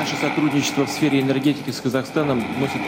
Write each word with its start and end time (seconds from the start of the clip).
Наше 0.00 0.16
сотрудничество 0.16 0.86
в 0.86 0.88
сфере 0.88 1.20
энергетики 1.20 1.70
с 1.70 1.78
Казахстаном 1.78 2.42
носит 2.58 2.80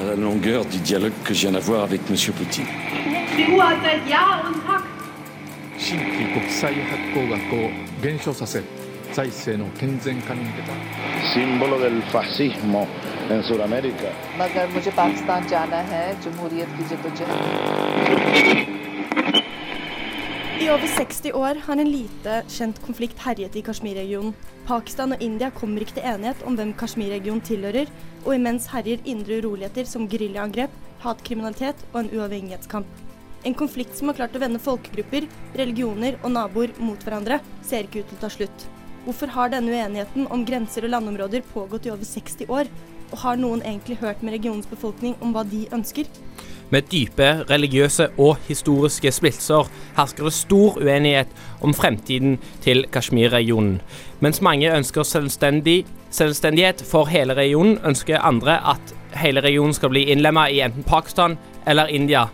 à 0.00 0.02
la 0.02 0.16
longueur 0.16 0.64
du 0.64 0.78
dialogue 0.78 1.12
que 1.22 1.32
je 1.32 1.42
viens 1.42 1.52
d'avoir 1.52 1.84
avec 1.84 2.00
M. 2.10 2.16
Poutine. 2.36 2.66
Símbolo 11.32 11.78
del 11.78 12.02
fascismo 12.10 12.88
en 13.30 13.42
Sudamérica. 13.44 14.10
मगर 14.38 14.68
मुझे 14.74 14.90
पाकिस्तान 14.90 15.46
जाना 15.54 15.80
है 15.92 16.04
जमहूरियत 16.22 16.70
की 16.76 16.84
जदोजहद 16.90 18.81
I 20.62 20.68
over 20.70 20.86
60 20.86 21.32
år 21.32 21.58
har 21.64 21.76
en 21.76 21.88
lite 21.90 22.34
kjent 22.46 22.76
konflikt 22.84 23.18
herjet 23.18 23.56
i 23.58 23.62
Kashmir-regionen. 23.66 24.30
Pakistan 24.68 25.10
og 25.16 25.22
India 25.26 25.48
kommer 25.50 25.82
ikke 25.82 25.96
til 25.96 26.06
enighet 26.06 26.44
om 26.46 26.54
hvem 26.54 26.70
Kashmir-regionen 26.78 27.42
tilhører, 27.42 27.90
og 28.22 28.36
imens 28.36 28.68
herjer 28.70 29.02
indre 29.10 29.40
uroligheter 29.40 29.88
som 29.90 30.06
geriljaangrep, 30.12 30.76
hatkriminalitet 31.02 31.82
og 31.88 31.98
en 32.04 32.12
uavhengighetskamp. 32.14 33.02
En 33.42 33.58
konflikt 33.58 33.98
som 33.98 34.12
har 34.12 34.20
klart 34.20 34.38
å 34.38 34.44
vende 34.44 34.62
folkegrupper, 34.62 35.26
religioner 35.58 36.20
og 36.22 36.30
naboer 36.36 36.76
mot 36.78 37.02
hverandre, 37.02 37.40
ser 37.66 37.90
ikke 37.90 38.04
ut 38.04 38.12
til 38.12 38.20
å 38.20 38.22
ta 38.22 38.30
slutt. 38.30 38.66
Hvorfor 39.02 39.34
har 39.34 39.50
denne 39.50 39.74
uenigheten 39.74 40.30
om 40.30 40.46
grenser 40.46 40.86
og 40.86 40.94
landområder 40.94 41.42
pågått 41.50 41.90
i 41.90 41.96
over 41.96 42.06
60 42.06 42.46
år? 42.46 42.70
Og 43.10 43.18
har 43.24 43.42
noen 43.42 43.66
egentlig 43.66 43.98
hørt 43.98 44.22
med 44.22 44.38
regionens 44.38 44.70
befolkning 44.70 45.18
om 45.18 45.34
hva 45.34 45.42
de 45.42 45.66
ønsker? 45.74 46.06
Med 46.72 46.86
dype 46.88 47.26
religiøse 47.50 48.06
og 48.16 48.38
historiske 48.46 49.10
splittelser 49.12 49.68
hersker 49.98 50.24
det 50.24 50.32
stor 50.32 50.78
uenighet 50.80 51.34
om 51.60 51.74
fremtiden 51.76 52.38
til 52.64 52.86
Kashmir-regionen. 52.92 53.82
Mens 54.24 54.40
mange 54.40 54.70
ønsker 54.72 55.04
selvstendig, 55.04 55.82
selvstendighet 56.10 56.80
for 56.88 57.10
hele 57.12 57.36
regionen, 57.36 57.76
ønsker 57.84 58.24
andre 58.24 58.56
at 58.72 58.94
hele 59.20 59.42
regionen 59.44 59.76
skal 59.76 59.92
bli 59.92 60.06
innlemmet 60.14 60.54
i 60.54 60.62
enten 60.64 60.86
Pakistan 60.88 61.36
eller 61.66 61.92
India. 61.92 62.24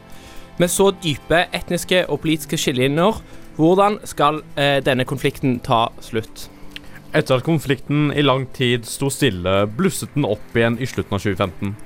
Med 0.59 0.71
så 0.71 0.93
dype 1.03 1.45
etniske 1.55 2.05
og 2.07 2.21
politiske 2.21 2.59
skillelinjer, 2.59 3.19
hvordan 3.59 3.99
skal 4.07 4.45
eh, 4.55 4.79
denne 4.87 5.05
konflikten 5.05 5.59
ta 5.67 5.89
slutt? 6.01 6.47
Etter 7.11 7.41
at 7.41 7.47
konflikten 7.47 8.13
i 8.15 8.23
lang 8.23 8.47
tid 8.55 8.87
sto 8.87 9.11
stille, 9.11 9.65
blusset 9.67 10.15
den 10.15 10.29
opp 10.29 10.55
igjen 10.55 10.79
i 10.79 10.87
slutten 10.87 11.19
av 11.19 11.27
2015. 11.27 11.77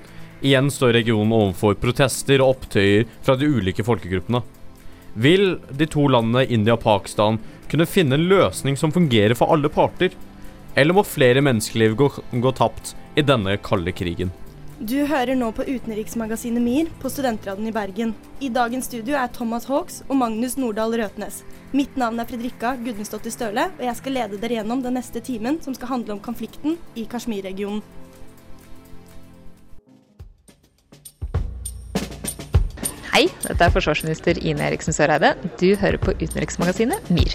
Igjen 0.43 0.71
står 0.71 0.97
regionen 0.97 1.31
overfor 1.37 1.77
protester 1.79 2.43
og 2.43 2.57
opptøyer 2.57 3.07
fra 3.23 3.37
de 3.39 3.47
ulike 3.47 3.85
folkegruppene. 3.87 4.41
Vil 5.15 5.61
de 5.71 5.87
to 5.87 6.09
landene 6.11 6.43
India 6.51 6.75
og 6.75 6.83
Pakistan 6.83 7.39
kunne 7.71 7.87
finne 7.87 8.19
en 8.19 8.27
løsning 8.27 8.75
som 8.81 8.91
fungerer 8.91 9.37
for 9.39 9.55
alle 9.55 9.70
parter? 9.70 10.17
Eller 10.75 10.97
må 10.97 11.05
flere 11.07 11.45
menneskeliv 11.45 11.95
gå, 12.01 12.09
gå 12.43 12.53
tapt 12.59 12.97
i 13.15 13.23
denne 13.23 13.55
kalde 13.63 13.95
krigen? 13.95 14.35
Du 14.83 14.97
hører 15.07 15.37
nå 15.39 15.53
på 15.55 15.63
utenriksmagasinet 15.63 16.65
MIR 16.65 16.91
på 16.98 17.13
Studentradioen 17.13 17.70
i 17.70 17.77
Bergen. 17.77 18.17
I 18.43 18.51
dagens 18.51 18.91
studio 18.91 19.15
er 19.15 19.31
Thomas 19.31 19.69
Hawks 19.70 20.03
og 20.09 20.17
Magnus 20.25 20.59
Nordahl 20.59 20.98
Røtnes. 20.98 21.45
Mitt 21.70 21.95
navn 21.95 22.19
er 22.19 22.27
Fredrikka 22.27 22.75
Gudnesdottir 22.83 23.31
Støle, 23.31 23.70
og 23.79 23.87
jeg 23.87 24.01
skal 24.01 24.19
lede 24.19 24.43
dere 24.43 24.59
gjennom 24.59 24.83
den 24.83 24.98
neste 24.98 25.23
timen, 25.23 25.63
som 25.63 25.79
skal 25.79 25.95
handle 25.95 26.17
om 26.17 26.25
konflikten 26.25 26.81
i 26.98 27.07
Kashmir-regionen. 27.07 27.85
Hei, 33.13 33.27
dette 33.45 33.67
er 33.67 33.73
forsvarsminister 33.75 34.39
Ine 34.41 34.65
Eriksen 34.65 34.95
Søreide. 34.97 35.35
Du 35.61 35.75
hører 35.77 35.99
på 36.01 36.15
utenriksmagasinet 36.17 37.11
MIR. 37.13 37.35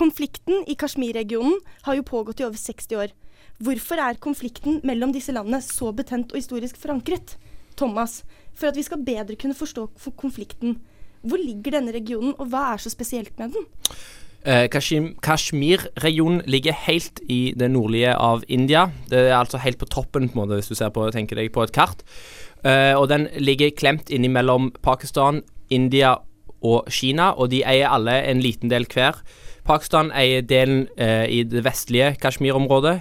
Konflikten 0.00 0.62
i 0.64 0.78
Kashmir-regionen 0.80 1.58
har 1.84 1.98
jo 1.98 2.06
pågått 2.08 2.40
i 2.40 2.46
over 2.46 2.56
60 2.56 2.96
år. 2.96 3.12
Hvorfor 3.60 4.00
er 4.00 4.16
konflikten 4.16 4.78
mellom 4.80 5.12
disse 5.12 5.34
landene 5.36 5.60
så 5.60 5.90
betent 5.92 6.32
og 6.32 6.40
historisk 6.40 6.80
forankret? 6.80 7.34
Thomas, 7.76 8.22
for 8.56 8.72
at 8.72 8.80
vi 8.80 8.86
skal 8.88 9.04
bedre 9.04 9.36
kunne 9.36 9.58
forstå 9.58 9.90
konflikten, 10.16 10.78
hvor 11.20 11.36
ligger 11.36 11.76
denne 11.76 11.92
regionen, 11.92 12.32
og 12.40 12.48
hva 12.48 12.70
er 12.72 12.80
så 12.80 12.88
spesielt 12.88 13.36
med 13.36 13.52
den? 13.58 13.68
Eh, 14.40 14.70
Kashmir-regionen 14.72 16.40
ligger 16.48 16.72
helt 16.86 17.20
i 17.28 17.52
det 17.52 17.68
nordlige 17.68 18.14
av 18.16 18.40
India. 18.48 18.86
Det 19.10 19.26
er 19.26 19.36
altså 19.36 19.60
helt 19.60 19.76
på 19.78 19.84
toppen, 19.84 20.30
på 20.30 20.38
en 20.38 20.40
måte, 20.46 20.56
hvis 20.56 20.72
du 20.72 20.78
ser 20.78 20.88
på, 20.96 21.04
tenker 21.12 21.36
deg 21.36 21.52
på 21.52 21.60
et 21.66 21.74
kart. 21.76 22.00
Eh, 22.64 22.94
og 22.96 23.08
den 23.08 23.28
ligger 23.40 23.72
klemt 23.76 24.10
innimellom 24.12 24.70
Pakistan, 24.82 25.42
India 25.70 26.16
og 26.60 26.90
Kina, 26.92 27.32
og 27.32 27.50
de 27.52 27.62
eier 27.64 27.88
alle 27.88 28.18
en 28.28 28.42
liten 28.42 28.72
del 28.72 28.86
hver. 28.90 29.22
Pakistan 29.64 30.10
eier 30.16 30.44
delen 30.44 30.86
eh, 30.98 31.26
i 31.30 31.42
det 31.48 31.64
vestlige 31.64 32.14
Kashmir-området. 32.20 33.00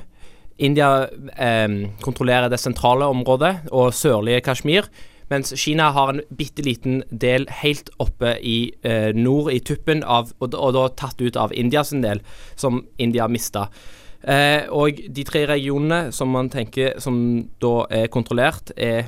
India 0.60 1.08
eh, 1.36 1.70
kontrollerer 2.04 2.52
det 2.52 2.60
sentrale 2.60 3.08
området 3.08 3.72
og 3.72 3.94
sørlige 3.96 4.44
Kashmir, 4.48 4.90
mens 5.30 5.54
Kina 5.62 5.92
har 5.94 6.10
en 6.10 6.24
bitte 6.36 6.64
liten 6.66 7.04
del 7.12 7.46
helt 7.62 7.92
oppe 8.02 8.34
i 8.42 8.72
eh, 8.84 9.12
nord, 9.16 9.52
i 9.54 9.60
tuppen, 9.62 10.02
av, 10.04 10.34
og, 10.40 10.56
og 10.58 10.74
da 10.76 10.88
tatt 10.98 11.22
ut 11.22 11.38
av 11.38 11.54
Indias 11.54 11.94
del, 11.94 12.24
som 12.58 12.82
India 12.98 13.28
mista. 13.30 13.68
Eh, 14.24 14.66
og 14.74 14.98
de 15.16 15.24
tre 15.24 15.46
regionene 15.48 16.10
som 16.12 16.34
man 16.34 16.50
tenker 16.52 16.98
som 17.00 17.20
da 17.62 17.76
er 18.02 18.10
kontrollert, 18.12 18.74
er 18.76 19.06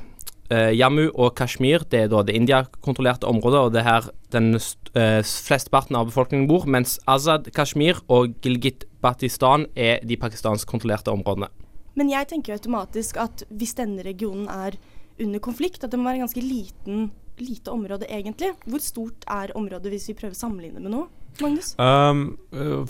eh, 0.52 0.72
Jammu 0.76 1.08
og 1.10 1.34
Kashmir. 1.40 1.86
Det 1.90 2.06
er 2.06 2.12
da 2.12 2.22
det 2.28 2.36
India-kontrollerte 2.38 3.30
området, 3.30 3.64
og 3.66 3.74
det 3.74 3.82
er 3.82 3.88
her 3.88 4.10
den 4.36 4.54
eh, 4.56 5.22
flesteparten 5.24 5.98
av 5.98 6.12
befolkningen 6.12 6.48
bor. 6.50 6.68
Mens 6.70 6.98
Azad 7.10 7.50
Kashmir 7.56 8.04
og 8.12 8.36
Gilgit-Batistan 8.44 9.68
er 9.76 10.04
de 10.08 10.20
pakistansk-kontrollerte 10.20 11.14
områdene. 11.14 11.52
Men 12.00 12.12
jeg 12.12 12.30
tenker 12.30 12.54
jo 12.54 12.60
automatisk 12.62 13.20
at 13.20 13.44
hvis 13.50 13.76
denne 13.80 14.04
regionen 14.06 14.48
er 14.52 14.78
under 15.22 15.42
konflikt, 15.44 15.84
at 15.84 15.92
det 15.92 16.00
må 16.00 16.08
være 16.08 16.22
en 16.22 16.28
ganske 16.28 16.44
liten, 16.44 17.10
lite 17.42 17.74
område 17.74 18.08
egentlig. 18.08 18.54
Hvor 18.66 18.84
stort 18.84 19.26
er 19.30 19.52
området 19.58 19.92
hvis 19.92 20.08
vi 20.12 20.18
prøver 20.18 20.38
å 20.38 20.40
sammenligne 20.40 20.80
med 20.84 20.94
noe? 20.94 21.10
Magnus? 21.40 21.74
Um, 21.80 22.24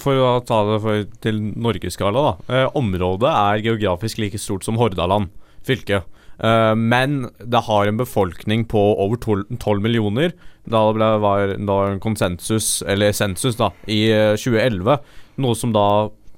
for 0.01 0.17
å 0.17 0.31
ta 0.45 0.61
det 0.69 0.79
for, 0.83 1.03
til 1.23 1.41
norgesskala, 1.53 2.23
da. 2.25 2.31
Eh, 2.49 2.77
området 2.77 3.29
er 3.31 3.65
geografisk 3.67 4.21
like 4.21 4.39
stort 4.41 4.65
som 4.65 4.79
Hordaland 4.81 5.29
fylke. 5.65 6.01
Eh, 6.41 6.75
men 6.75 7.27
det 7.37 7.65
har 7.67 7.87
en 7.87 7.99
befolkning 7.99 8.65
på 8.69 8.81
over 8.97 9.19
12, 9.21 9.45
12 9.59 9.83
millioner. 9.85 10.33
Da 10.69 10.85
det 10.93 11.11
var 11.23 11.53
da 11.57 11.77
en 11.89 12.01
konsensus, 12.01 12.81
eller 12.87 13.13
sensus, 13.17 13.57
da, 13.59 13.71
i 13.87 14.07
eh, 14.13 14.33
2011. 14.39 14.97
Noe 15.41 15.57
som 15.57 15.75
da 15.75 15.85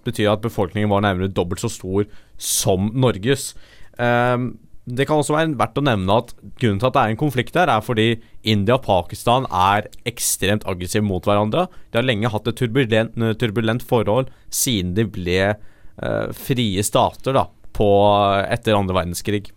betyr 0.03 0.33
at 0.33 0.43
befolkningen 0.43 0.91
var 0.91 1.05
nærmere 1.05 1.31
dobbelt 1.31 1.63
så 1.63 1.71
stor 1.71 2.07
som 2.37 2.91
Norges. 2.91 3.53
Um, 3.95 4.57
det 4.83 5.05
kan 5.07 5.21
også 5.21 5.35
være 5.37 5.55
verdt 5.55 5.79
å 5.79 5.83
nevne 5.85 6.15
at 6.19 6.33
grunnen 6.59 6.81
til 6.81 6.89
at 6.89 6.95
det 6.97 7.01
er 7.03 7.13
en 7.13 7.19
konflikt 7.21 7.55
der, 7.55 7.71
er 7.71 7.83
fordi 7.85 8.07
India 8.43 8.75
og 8.75 8.83
Pakistan 8.83 9.45
er 9.47 9.87
ekstremt 10.09 10.65
aggressive 10.67 11.05
mot 11.07 11.23
hverandre. 11.23 11.69
De 11.93 12.01
har 12.01 12.07
lenge 12.07 12.31
hatt 12.33 12.49
et 12.51 12.59
turbulent, 12.59 13.15
turbulent 13.39 13.85
forhold 13.87 14.27
siden 14.51 14.91
de 14.97 15.07
ble 15.07 15.37
eh, 15.53 16.35
frie 16.35 16.83
stater 16.83 17.39
da, 17.39 17.45
på, 17.71 17.87
etter 18.43 18.75
andre 18.75 18.99
verdenskrig. 18.99 19.53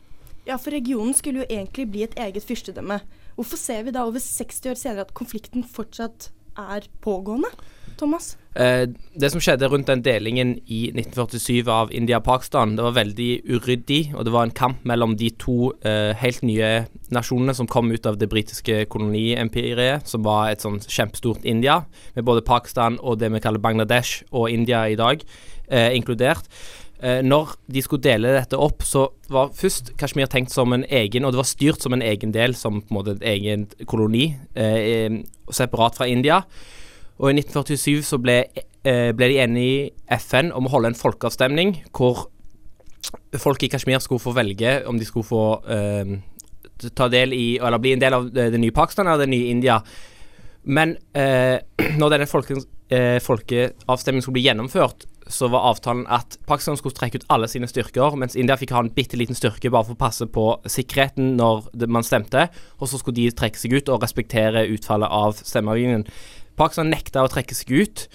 Ja, 0.47 0.57
for 0.57 0.71
regionen 0.71 1.15
skulle 1.15 1.43
jo 1.43 1.49
egentlig 1.51 1.89
bli 1.91 2.05
et 2.07 2.15
eget 2.23 2.45
fyrstedømme. 2.47 3.01
Hvorfor 3.35 3.59
ser 3.61 3.83
vi 3.83 3.95
da 3.95 4.05
over 4.07 4.23
60 4.23 4.71
år 4.71 4.79
senere 4.79 5.07
at 5.07 5.15
konflikten 5.15 5.65
fortsatt 5.67 6.31
er 6.57 6.87
pågående? 7.03 7.51
Thomas? 7.97 8.37
Eh, 8.57 8.89
det 9.21 9.31
som 9.33 9.41
skjedde 9.41 9.69
rundt 9.73 9.89
den 9.89 10.03
delingen 10.05 10.55
i 10.69 10.87
1947 10.93 11.69
av 11.73 11.93
India 11.97 12.19
og 12.21 12.27
Pakistan, 12.29 12.75
det 12.77 12.85
var 12.85 12.97
veldig 12.99 13.31
uryddig, 13.49 14.01
og 14.15 14.27
det 14.27 14.35
var 14.35 14.47
en 14.47 14.55
kamp 14.57 14.85
mellom 14.89 15.17
de 15.17 15.31
to 15.41 15.73
eh, 15.87 16.13
helt 16.21 16.45
nye 16.45 16.71
nasjonene 17.15 17.55
som 17.57 17.69
kom 17.71 17.91
ut 17.93 18.09
av 18.09 18.19
det 18.21 18.29
britiske 18.33 18.85
koloniempiriet, 18.93 20.09
som 20.09 20.25
var 20.27 20.53
et 20.53 20.65
sånn 20.65 20.81
kjempestort 20.85 21.45
India, 21.49 21.83
med 22.17 22.29
både 22.29 22.45
Pakistan 22.47 23.01
og 23.01 23.21
det 23.21 23.33
vi 23.33 23.43
kaller 23.45 23.63
Bangladesh 23.65 24.27
og 24.31 24.51
India 24.53 24.87
i 24.93 24.99
dag, 24.99 25.25
eh, 25.69 25.93
inkludert. 25.97 26.49
Eh, 27.03 27.21
når 27.21 27.57
de 27.69 27.83
skulle 27.85 28.05
dele 28.05 28.33
dette 28.33 28.57
opp, 28.57 28.85
så 28.87 29.07
var 29.33 29.53
først 29.57 29.93
Kashmir 30.01 30.31
tenkt 30.33 30.55
som 30.55 30.73
en 30.73 30.87
egen, 30.89 31.27
og 31.27 31.35
det 31.35 31.41
var 31.43 31.49
styrt 31.49 31.85
som 31.85 31.93
en 31.93 32.05
egen 32.05 32.33
del, 32.33 32.57
som 32.57 32.81
på 32.81 32.93
en 32.93 32.99
måte 32.99 33.17
en 33.19 33.27
egen 33.33 33.67
koloni, 33.85 34.31
eh, 34.55 35.21
separat 35.53 35.99
fra 35.99 36.09
India. 36.09 36.43
Og 37.19 37.31
i 37.31 37.37
1947 37.37 38.03
så 38.05 38.21
ble, 38.21 38.45
eh, 38.85 39.13
ble 39.13 39.29
de 39.29 39.39
enige 39.45 39.91
i 39.91 39.93
FN 40.17 40.53
om 40.53 40.67
å 40.67 40.73
holde 40.73 40.93
en 40.93 40.99
folkeavstemning 40.99 41.83
hvor 41.93 42.29
folk 43.39 43.63
i 43.63 43.69
Kashmir 43.69 44.01
skulle 44.01 44.21
få 44.21 44.35
velge 44.35 44.87
om 44.87 44.99
de 44.99 45.05
skulle 45.05 45.27
få 45.29 45.45
eh, 45.69 46.17
ta 46.95 47.09
del 47.09 47.33
i, 47.33 47.59
eller 47.59 47.79
bli 47.79 47.93
en 47.97 48.03
del 48.03 48.15
av 48.15 48.31
det, 48.33 48.51
det 48.53 48.61
nye 48.61 48.75
Pakistan 48.75 49.07
eller 49.07 49.25
det 49.25 49.33
nye 49.33 49.51
India. 49.53 49.81
Men 50.65 50.97
eh, 51.17 51.59
når 52.01 52.17
denne 52.17 52.29
folke, 52.31 52.59
eh, 52.89 53.19
folkeavstemningen 53.23 54.25
skulle 54.25 54.39
bli 54.41 54.49
gjennomført, 54.49 55.07
så 55.33 55.49
var 55.53 55.67
avtalen 55.73 56.07
at 56.13 56.39
Pakistan 56.47 56.79
skulle 56.79 56.97
trekke 56.97 57.21
ut 57.21 57.29
alle 57.33 57.49
sine 57.51 57.69
styrker, 57.71 58.17
mens 58.19 58.37
India 58.39 58.57
fikk 58.59 58.73
ha 58.77 58.83
en 58.85 58.93
bitte 58.95 59.19
liten 59.19 59.39
styrke 59.39 59.73
bare 59.73 59.89
for 59.89 59.97
å 59.97 60.03
passe 60.05 60.29
på 60.31 60.47
sikkerheten 60.71 61.35
når 61.41 61.71
man 61.91 62.07
stemte, 62.07 62.49
og 62.79 62.91
så 62.91 63.01
skulle 63.01 63.19
de 63.19 63.31
trekke 63.35 63.61
seg 63.61 63.79
ut 63.79 63.93
og 63.93 64.03
respektere 64.07 64.67
utfallet 64.73 65.11
av 65.13 65.39
stemmeavgivningen. 65.41 66.07
Pakistan 66.57 66.93
nekta 66.93 67.27
å 67.27 67.33
trekke 67.33 67.59
seg 67.59 67.75
ut, 67.77 68.09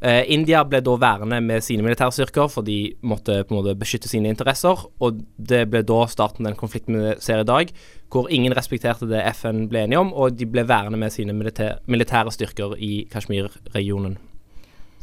Eh, 0.00 0.22
India 0.32 0.62
ble 0.64 0.80
da 0.80 0.94
værende 0.96 1.42
med 1.44 1.60
sine 1.64 1.84
militære 1.84 2.14
styrker, 2.16 2.48
for 2.48 2.64
de 2.64 2.94
måtte 3.04 3.42
på 3.44 3.52
en 3.52 3.58
måte 3.58 3.76
beskytte 3.76 4.08
sine 4.08 4.32
interesser. 4.32 4.86
Og 5.04 5.20
det 5.36 5.66
ble 5.72 5.82
da 5.84 6.00
starten 6.08 6.48
den 6.48 6.56
konflikten 6.56 6.96
vi 6.96 7.12
ser 7.20 7.42
i 7.42 7.48
dag, 7.48 7.72
hvor 8.10 8.30
ingen 8.32 8.56
respekterte 8.56 9.08
det 9.10 9.20
FN 9.36 9.66
ble 9.68 9.84
enige 9.84 10.00
om, 10.00 10.14
og 10.16 10.38
de 10.40 10.48
ble 10.48 10.64
værende 10.64 11.00
med 11.00 11.12
sine 11.12 11.36
militære 11.36 12.32
styrker 12.32 12.78
i 12.80 13.04
Kashmir-regionen. 13.12 14.16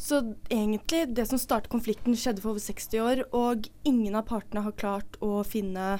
Så 0.07 0.21
egentlig, 0.47 1.01
det 1.17 1.25
som 1.27 1.39
startet 1.41 1.71
konflikten, 1.73 2.15
skjedde 2.15 2.39
for 2.43 2.53
over 2.53 2.63
60 2.63 3.01
år, 3.03 3.23
og 3.35 3.67
ingen 3.87 4.15
av 4.15 4.29
partene 4.29 4.63
har 4.63 4.75
klart 4.79 5.17
å 5.19 5.41
finne 5.43 5.97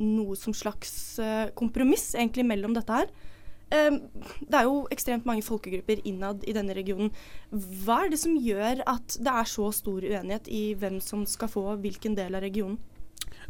noe 0.00 0.36
som 0.38 0.54
slags 0.54 0.92
uh, 1.18 1.50
kompromiss 1.58 2.12
egentlig 2.14 2.46
mellom 2.46 2.76
dette 2.76 2.94
her. 2.94 3.10
Um, 3.70 3.98
det 4.42 4.60
er 4.60 4.66
jo 4.66 4.84
ekstremt 4.94 5.26
mange 5.26 5.44
folkegrupper 5.46 6.02
innad 6.06 6.46
i 6.46 6.54
denne 6.54 6.74
regionen. 6.78 7.10
Hva 7.50 8.04
er 8.04 8.14
det 8.14 8.20
som 8.22 8.38
gjør 8.38 8.84
at 8.90 9.18
det 9.18 9.34
er 9.42 9.50
så 9.50 9.68
stor 9.74 10.06
uenighet 10.06 10.50
i 10.50 10.62
hvem 10.78 10.98
som 11.04 11.26
skal 11.28 11.50
få 11.50 11.64
hvilken 11.82 12.16
del 12.18 12.38
av 12.38 12.46
regionen? 12.46 12.78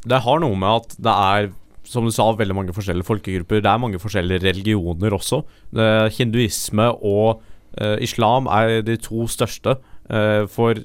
Det 0.04 0.24
har 0.24 0.40
noe 0.40 0.56
med 0.56 0.80
at 0.80 0.96
det 0.96 1.14
er 1.14 1.52
som 1.90 2.04
du 2.04 2.12
sa, 2.12 2.26
veldig 2.36 2.54
mange 2.54 2.74
forskjellige 2.76 3.08
folkegrupper. 3.08 3.62
Det 3.64 3.70
er 3.70 3.80
mange 3.80 4.00
forskjellige 4.00 4.44
religioner 4.44 5.16
også. 5.16 5.40
Det, 5.74 5.86
hinduisme 6.18 6.90
og 6.96 7.40
uh, 7.80 7.96
islam 8.04 8.48
er 8.52 8.80
de 8.86 8.98
to 9.00 9.24
største. 9.28 9.78
Uh, 10.10 10.46
for 10.50 10.82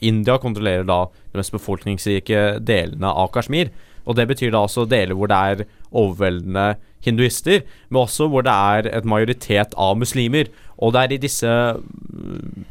India 0.00 0.38
kontrollerer 0.42 0.86
da 0.86 1.04
de 1.32 1.40
mest 1.40 1.54
befolkningsrike 1.54 2.60
delene 2.66 3.10
av 3.10 3.30
Kashmir. 3.34 3.70
Og 4.06 4.16
Det 4.18 4.26
betyr 4.28 4.50
da 4.50 4.64
også 4.66 4.88
deler 4.90 5.14
hvor 5.14 5.30
det 5.30 5.38
er 5.38 5.64
overveldende 5.90 6.74
hinduister, 7.02 7.62
men 7.90 8.02
også 8.02 8.28
hvor 8.30 8.42
det 8.46 8.52
er 8.52 8.88
et 8.98 9.06
majoritet 9.06 9.74
av 9.78 9.96
muslimer. 9.98 10.50
Og 10.78 10.94
det 10.94 11.02
er 11.02 11.14
i 11.14 11.20
disse 11.22 11.52
mm, 11.78 12.64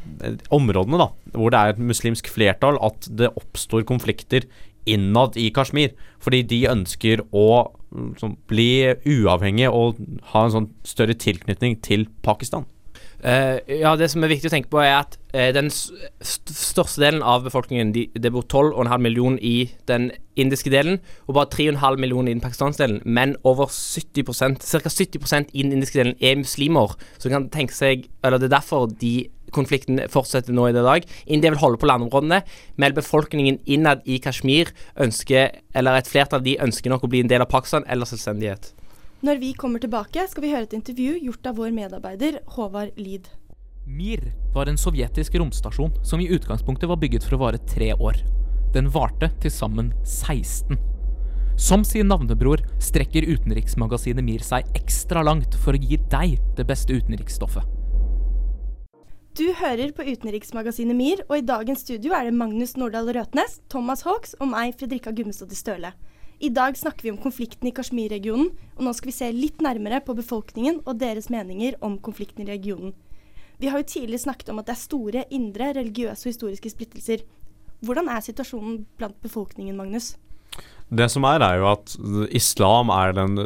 områdene 0.51 0.99
da, 0.99 1.07
hvor 1.35 1.51
det 1.51 1.59
er 1.59 1.73
et 1.73 1.79
muslimsk 1.91 2.27
flertall 2.31 2.79
at 2.83 3.07
det 3.07 3.31
oppstår 3.39 3.87
konflikter 3.87 4.47
innad 4.89 5.37
i 5.39 5.49
Kashmir. 5.55 5.95
Fordi 6.19 6.43
de 6.47 6.65
ønsker 6.71 7.23
å 7.31 7.47
mm, 7.91 8.11
sånn, 8.19 8.35
bli 8.51 8.91
uavhengige 9.07 9.71
og 9.71 9.99
ha 10.33 10.45
en 10.45 10.55
sånn 10.57 10.69
større 10.87 11.15
tilknytning 11.15 11.79
til 11.83 12.07
Pakistan. 12.25 12.67
Uh, 13.21 13.61
ja, 13.69 13.95
Det 13.95 14.07
som 14.09 14.23
er 14.23 14.31
viktig 14.31 14.49
å 14.49 14.53
tenke 14.55 14.71
på, 14.73 14.79
er 14.81 15.03
at 15.03 15.17
uh, 15.35 15.51
den 15.53 15.67
st 15.69 16.55
største 16.57 17.03
delen 17.03 17.21
av 17.21 17.43
befolkningen 17.45 17.91
de, 17.93 18.07
Det 18.17 18.31
bor 18.33 18.47
12,5 18.49 18.97
millioner 18.97 19.37
i 19.45 19.69
den 19.85 20.09
indiske 20.35 20.71
delen, 20.73 20.97
og 21.27 21.35
bare 21.37 21.51
3,5 21.53 22.01
millioner 22.01 22.31
i 22.31 22.33
den 22.33 22.41
pakistanske 22.41 22.81
delen. 22.81 23.01
Men 23.05 23.35
over 23.43 23.69
70% 23.69 24.65
ca. 24.65 24.89
70% 24.89 25.53
i 25.53 25.61
den 25.61 25.75
indiske 25.77 25.99
delen 25.99 26.17
er 26.17 26.39
muslimer. 26.39 26.97
Så 27.19 27.29
kan 27.29 27.49
tenke 27.53 27.77
seg 27.77 28.09
Eller 28.23 28.37
det 28.41 28.49
er 28.49 28.57
derfor 28.57 28.89
de 28.89 29.29
konflikten 29.51 29.99
fortsetter 30.09 30.55
nå 30.55 30.69
i 30.69 30.75
det 30.75 30.83
dag. 30.85 31.05
India 31.27 31.51
vil 31.51 31.59
holde 31.61 31.77
på 31.81 31.89
landområdene, 31.89 32.41
men 32.79 32.95
befolkningen 32.95 33.59
innad 33.65 34.05
i 34.05 34.17
Kashmir 34.23 34.71
ønsker, 34.95 35.57
eller 35.75 35.99
et 35.99 36.07
flertall 36.07 36.39
av 36.39 36.45
de 36.47 36.55
ønsker 36.63 36.93
nok 36.93 37.03
å 37.03 37.11
bli 37.11 37.25
en 37.25 37.31
del 37.31 37.43
av 37.43 37.51
Pakistan 37.51 37.83
eller 37.91 38.07
selvstendighet. 38.07 38.71
Når 39.21 39.37
vi 39.37 39.51
kommer 39.53 39.77
tilbake, 39.77 40.23
skal 40.25 40.41
vi 40.41 40.49
høre 40.49 40.65
et 40.65 40.71
intervju 40.73 41.19
gjort 41.27 41.45
av 41.45 41.59
vår 41.61 41.69
medarbeider 41.75 42.39
Håvard 42.55 42.95
Lid. 42.97 43.27
Mir 43.85 44.23
var 44.55 44.65
en 44.65 44.79
sovjetisk 44.81 45.35
romstasjon 45.37 45.91
som 46.01 46.23
i 46.23 46.29
utgangspunktet 46.33 46.89
var 46.89 46.97
bygget 46.97 47.27
for 47.27 47.37
å 47.37 47.41
vare 47.43 47.59
tre 47.69 47.91
år. 47.93 48.17
Den 48.73 48.89
varte 48.89 49.29
til 49.43 49.53
sammen 49.53 49.91
16. 50.01 50.79
Som 51.53 51.85
sin 51.85 52.09
navnebror 52.09 52.63
strekker 52.81 53.27
utenriksmagasinet 53.29 54.25
Mir 54.25 54.41
seg 54.41 54.65
ekstra 54.79 55.21
langt 55.21 55.53
for 55.53 55.77
å 55.77 55.81
gi 55.83 55.99
deg 56.09 56.39
det 56.57 56.65
beste 56.65 56.97
utenriksstoffet. 56.97 57.77
Du 59.37 59.45
hører 59.61 59.93
på 59.93 60.07
utenriksmagasinet 60.07 60.97
MIR, 60.97 61.21
og 61.29 61.37
i 61.37 61.45
dagens 61.45 61.85
studio 61.85 62.17
er 62.17 62.25
det 62.25 62.33
Magnus 62.41 62.73
Nordahl 62.73 63.13
Røtnes, 63.13 63.59
Thomas 63.69 64.01
Hawks 64.07 64.33
og 64.41 64.49
meg, 64.55 64.73
Fredrikka 64.81 65.13
Gummestad 65.13 65.53
Støle. 65.53 65.93
I 66.41 66.49
dag 66.49 66.77
snakker 66.77 67.03
vi 67.03 67.11
om 67.11 67.19
konflikten 67.21 67.67
i 67.69 67.71
Kashmir-regionen, 67.75 68.47
og 68.73 68.81
nå 68.81 68.91
skal 68.97 69.11
vi 69.11 69.13
se 69.13 69.27
litt 69.35 69.59
nærmere 69.61 69.99
på 70.01 70.15
befolkningen 70.17 70.79
og 70.89 70.97
deres 70.97 71.27
meninger 71.29 71.75
om 71.85 71.99
konflikten 72.01 72.41
i 72.41 72.49
regionen. 72.49 72.95
Vi 73.61 73.69
har 73.69 73.77
jo 73.77 73.85
tidligere 73.85 74.23
snakket 74.23 74.49
om 74.49 74.57
at 74.57 74.65
det 74.65 74.73
er 74.73 74.81
store 74.81 75.23
indre 75.29 75.67
religiøse 75.77 76.25
og 76.25 76.31
historiske 76.31 76.71
splittelser. 76.73 77.21
Hvordan 77.85 78.09
er 78.09 78.25
situasjonen 78.25 78.79
blant 78.97 79.19
befolkningen, 79.21 79.77
Magnus? 79.77 80.15
Det 80.89 81.11
som 81.13 81.29
er, 81.29 81.45
er 81.45 81.61
jo 81.61 81.69
at 81.75 81.93
islam 82.33 82.89
er 82.89 83.13
den 83.19 83.37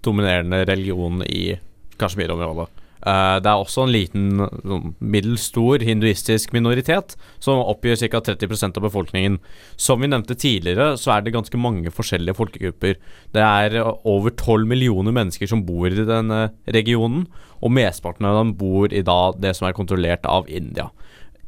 dominerende 0.00 0.64
religionen 0.64 1.26
i 1.28 1.58
Kashmir-området. 2.00 2.70
Uh, 3.06 3.38
det 3.38 3.46
er 3.46 3.60
også 3.62 3.84
en 3.84 3.92
liten, 3.94 4.42
sånn, 4.66 4.92
middels 4.98 5.46
stor 5.52 5.82
hinduistisk 5.86 6.54
minoritet, 6.56 7.14
som 7.42 7.62
oppgjør 7.62 8.00
ca. 8.10 8.22
30% 8.32 8.80
av 8.80 8.86
befolkningen. 8.88 9.38
Som 9.78 10.02
vi 10.02 10.10
nevnte 10.10 10.36
tidligere, 10.38 10.96
så 10.98 11.14
er 11.14 11.24
det 11.24 11.34
ganske 11.36 11.60
mange 11.60 11.92
forskjellige 11.94 12.38
folkegrupper. 12.38 12.98
Det 13.36 13.44
er 13.44 13.78
over 13.86 14.34
12 14.34 14.66
millioner 14.70 15.14
mennesker 15.14 15.50
som 15.50 15.62
bor 15.68 15.86
i 15.90 16.08
denne 16.08 16.48
regionen, 16.66 17.28
og 17.58 17.74
mesteparten 17.74 18.26
av 18.28 18.40
dem 18.40 18.54
bor 18.58 18.92
i 18.94 19.02
da 19.06 19.32
det 19.38 19.54
som 19.58 19.68
er 19.68 19.76
kontrollert 19.78 20.26
av 20.26 20.50
India. 20.50 20.90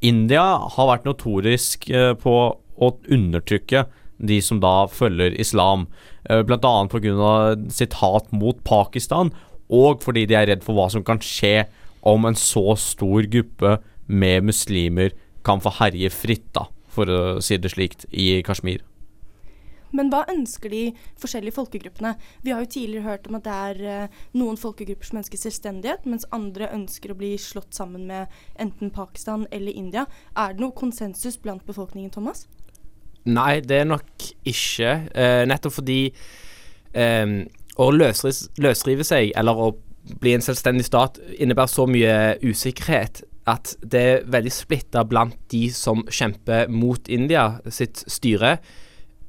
India 0.00 0.44
har 0.75 0.88
vært 0.94 1.06
notorisk 1.06 1.91
på 2.23 2.37
å 2.81 2.88
undertrykke 3.12 3.85
de 4.20 4.41
som 4.44 4.61
da 4.61 4.87
følger 4.93 5.37
islam, 5.41 5.87
bl.a. 6.25 6.73
pga. 6.93 7.31
sitt 7.73 7.97
hat 8.00 8.32
mot 8.37 8.58
Pakistan 8.64 9.32
og 9.71 10.03
fordi 10.05 10.27
de 10.29 10.37
er 10.39 10.51
redd 10.51 10.67
for 10.67 10.77
hva 10.77 10.91
som 10.93 11.05
kan 11.07 11.23
skje 11.23 11.65
om 12.07 12.27
en 12.27 12.39
så 12.39 12.75
stor 12.81 13.29
gruppe 13.31 13.79
med 14.11 14.47
muslimer 14.49 15.15
kan 15.47 15.63
få 15.63 15.73
herje 15.79 16.11
fritt, 16.13 16.49
da, 16.57 16.67
for 16.91 17.09
å 17.11 17.21
si 17.45 17.59
det 17.61 17.73
slikt, 17.73 18.07
i 18.11 18.41
Kashmir. 18.45 18.83
Men 19.97 20.11
hva 20.13 20.23
ønsker 20.31 20.71
de 20.71 20.83
forskjellige 21.19 21.57
folkegruppene? 21.57 22.15
Vi 22.47 22.53
har 22.55 22.63
jo 22.63 22.71
tidligere 22.71 23.09
hørt 23.09 23.27
om 23.27 23.39
at 23.41 23.47
det 23.47 23.57
er 23.57 23.81
uh, 24.07 24.21
noen 24.39 24.59
folkegrupper 24.61 25.09
som 25.09 25.19
ønsker 25.19 25.41
selvstendighet, 25.41 26.07
mens 26.07 26.29
andre 26.35 26.71
ønsker 26.77 27.11
å 27.11 27.19
bli 27.19 27.33
slått 27.43 27.75
sammen 27.75 28.07
med 28.11 28.31
enten 28.63 28.93
Pakistan 28.95 29.49
eller 29.51 29.75
India. 29.75 30.07
Er 30.39 30.55
det 30.55 30.63
noe 30.63 30.77
konsensus 30.79 31.41
blant 31.43 31.67
befolkningen, 31.67 32.13
Thomas? 32.15 32.47
Nei, 33.27 33.61
det 33.67 33.83
er 33.83 33.89
nok 33.91 34.31
ikke. 34.49 34.93
Eh, 35.13 35.43
nettopp 35.51 35.75
fordi 35.81 36.01
um, 36.95 37.43
å 37.81 37.88
løsrive 37.94 39.06
seg, 39.06 39.32
eller 39.38 39.56
å 39.56 39.73
bli 40.21 40.35
en 40.35 40.44
selvstendig 40.44 40.87
stat, 40.88 41.21
innebærer 41.38 41.71
så 41.71 41.87
mye 41.88 42.15
usikkerhet 42.44 43.23
at 43.50 43.75
det 43.81 44.00
er 44.00 44.29
veldig 44.31 44.53
splitta 44.53 45.03
blant 45.09 45.37
de 45.53 45.67
som 45.75 46.05
kjemper 46.09 46.71
mot 46.73 47.09
India 47.11 47.61
sitt 47.73 48.03
styre. 48.11 48.59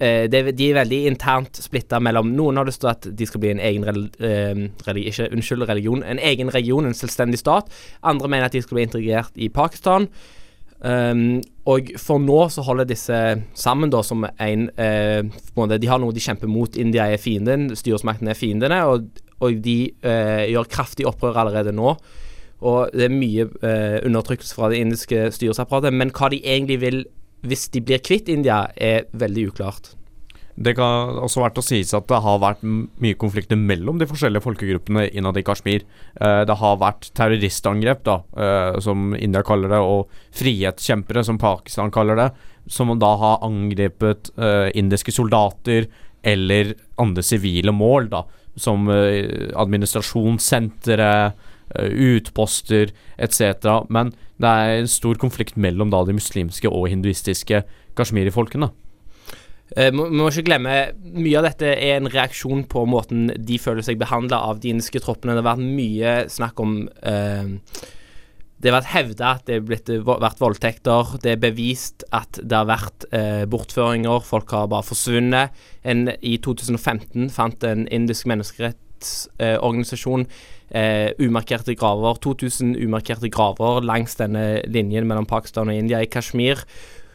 Eh, 0.01 0.25
de 0.31 0.41
er 0.41 0.79
veldig 0.79 0.99
internt 1.11 1.59
splitta 1.61 1.99
mellom 2.01 2.31
Noen 2.33 2.57
har 2.57 2.65
lyst 2.65 2.81
til 2.81 2.91
at 2.91 3.05
de 3.05 3.27
skal 3.29 3.43
bli 3.43 3.53
en 3.53 3.61
egen 3.61 3.85
eh, 3.85 4.61
religi, 4.87 5.11
ikke, 5.13 5.29
unnskyld, 5.35 5.67
religion, 5.69 6.03
en 6.03 6.21
egen 6.31 6.49
region, 6.53 6.87
en 6.89 6.97
selvstendig 6.97 7.39
stat. 7.41 7.69
Andre 8.03 8.31
mener 8.31 8.49
at 8.49 8.57
de 8.57 8.63
skal 8.65 8.79
bli 8.79 8.87
integrert 8.89 9.37
i 9.37 9.51
Pakistan. 9.53 10.09
Um, 10.81 11.43
og 11.69 11.91
for 12.01 12.17
nå 12.17 12.39
så 12.49 12.63
holder 12.65 12.87
disse 12.89 13.17
sammen 13.53 13.91
da 13.93 13.99
som 14.01 14.23
én 14.41 14.63
eh, 14.81 15.21
De 15.21 15.89
har 15.91 16.01
noe 16.01 16.15
de 16.15 16.23
kjemper 16.23 16.49
mot. 16.49 16.75
India 16.75 17.05
er 17.05 17.21
fienden, 17.21 17.69
styresmaktene 17.77 18.33
er 18.33 18.39
fiendene, 18.39 18.81
og, 18.89 19.21
og 19.39 19.61
de 19.61 19.93
eh, 20.01 20.49
gjør 20.49 20.71
kraftig 20.73 21.05
opprør 21.05 21.43
allerede 21.43 21.75
nå. 21.75 21.95
Og 22.61 22.93
det 22.93 23.07
er 23.07 23.13
mye 23.13 23.47
eh, 23.65 23.97
undertrykkelse 24.05 24.57
fra 24.57 24.69
det 24.73 24.81
indiske 24.81 25.29
styresapparatet. 25.37 25.93
Men 25.93 26.13
hva 26.13 26.29
de 26.33 26.41
egentlig 26.41 26.81
vil 26.81 27.03
hvis 27.41 27.69
de 27.73 27.81
blir 27.81 28.01
kvitt 28.05 28.29
India, 28.29 28.67
er 28.77 29.07
veldig 29.17 29.47
uklart. 29.51 29.95
Det 30.55 30.73
kan 30.75 31.19
også 31.23 31.41
vært 31.43 31.59
å 31.61 31.63
sies 31.63 31.93
at 31.95 32.07
det 32.09 32.17
har 32.23 32.39
vært 32.41 32.63
mye 32.65 33.15
konflikter 33.19 33.59
mellom 33.59 33.99
de 34.01 34.07
forskjellige 34.09 34.43
folkegruppene 34.43 35.05
innad 35.15 35.37
i 35.39 35.43
Kashmir. 35.47 35.85
Eh, 36.19 36.41
det 36.47 36.57
har 36.59 36.81
vært 36.81 37.11
terroristangrep, 37.17 38.01
da, 38.07 38.15
eh, 38.35 38.79
som 38.83 39.15
India 39.15 39.43
kaller 39.47 39.69
det, 39.71 39.79
og 39.79 40.09
frihetskjempere, 40.35 41.23
som 41.25 41.39
Pakistan 41.41 41.91
kaller 41.91 42.15
det, 42.19 42.29
som 42.67 42.99
da 42.99 43.15
har 43.17 43.39
angrepet 43.47 44.31
eh, 44.37 44.69
indiske 44.75 45.11
soldater 45.15 45.87
eller 46.23 46.75
andre 47.01 47.23
sivile 47.25 47.71
mål, 47.73 48.09
da, 48.11 48.23
som 48.59 48.89
administrasjonssentre, 48.91 51.31
utposter 51.71 52.91
etc. 53.15 53.87
Men 53.87 54.11
det 54.43 54.49
er 54.51 54.81
en 54.81 54.89
stor 54.91 55.15
konflikt 55.15 55.55
mellom 55.55 55.87
da 55.89 56.03
de 56.03 56.11
muslimske 56.17 56.67
og 56.67 56.89
hinduistiske 56.91 57.63
kashmiri-folkene. 57.95 58.67
Uh, 59.77 59.87
må, 59.95 60.09
må 60.11 60.27
ikke 60.27 60.49
glemme 60.49 60.73
Mye 61.15 61.37
av 61.39 61.45
dette 61.47 61.69
er 61.71 61.95
en 61.95 62.09
reaksjon 62.11 62.65
på 62.67 62.83
måten 62.91 63.29
de 63.39 63.59
føler 63.61 63.85
seg 63.85 63.99
behandla 64.01 64.41
av 64.49 64.59
de 64.59 64.69
indiske 64.73 64.99
troppene. 65.03 65.35
Det 65.37 65.43
har 65.43 65.53
vært 65.53 65.63
mye 65.79 66.15
snakk 66.31 66.59
om 66.63 66.73
eh, 67.07 67.47
Det 68.59 68.69
har 68.69 68.77
vært 68.77 68.91
hevda 68.91 69.31
at 69.37 69.45
det 69.47 69.55
har 69.57 69.65
blitt, 69.67 69.89
vært 70.05 70.41
voldtekter. 70.43 71.15
Det 71.23 71.31
er 71.33 71.41
bevist 71.41 72.03
at 72.15 72.39
det 72.43 72.57
har 72.57 72.67
vært 72.69 73.07
eh, 73.15 73.43
bortføringer. 73.49 74.19
Folk 74.27 74.51
har 74.55 74.67
bare 74.71 74.87
forsvunnet. 74.87 75.49
En, 75.83 76.09
I 76.19 76.37
2015 76.43 77.31
fant 77.33 77.63
en 77.67 77.87
indisk 77.91 78.27
menneskerettsorganisasjon 78.31 80.27
eh, 80.75 81.11
umarkerte 81.19 81.75
graver. 81.79 82.19
2000 82.23 82.75
umarkerte 82.79 83.29
graver 83.33 83.81
langs 83.87 84.15
denne 84.19 84.61
linjen 84.67 85.07
mellom 85.09 85.27
Pakistan 85.29 85.71
og 85.71 85.75
India 85.79 86.01
i 86.03 86.11
Kashmir. 86.11 86.63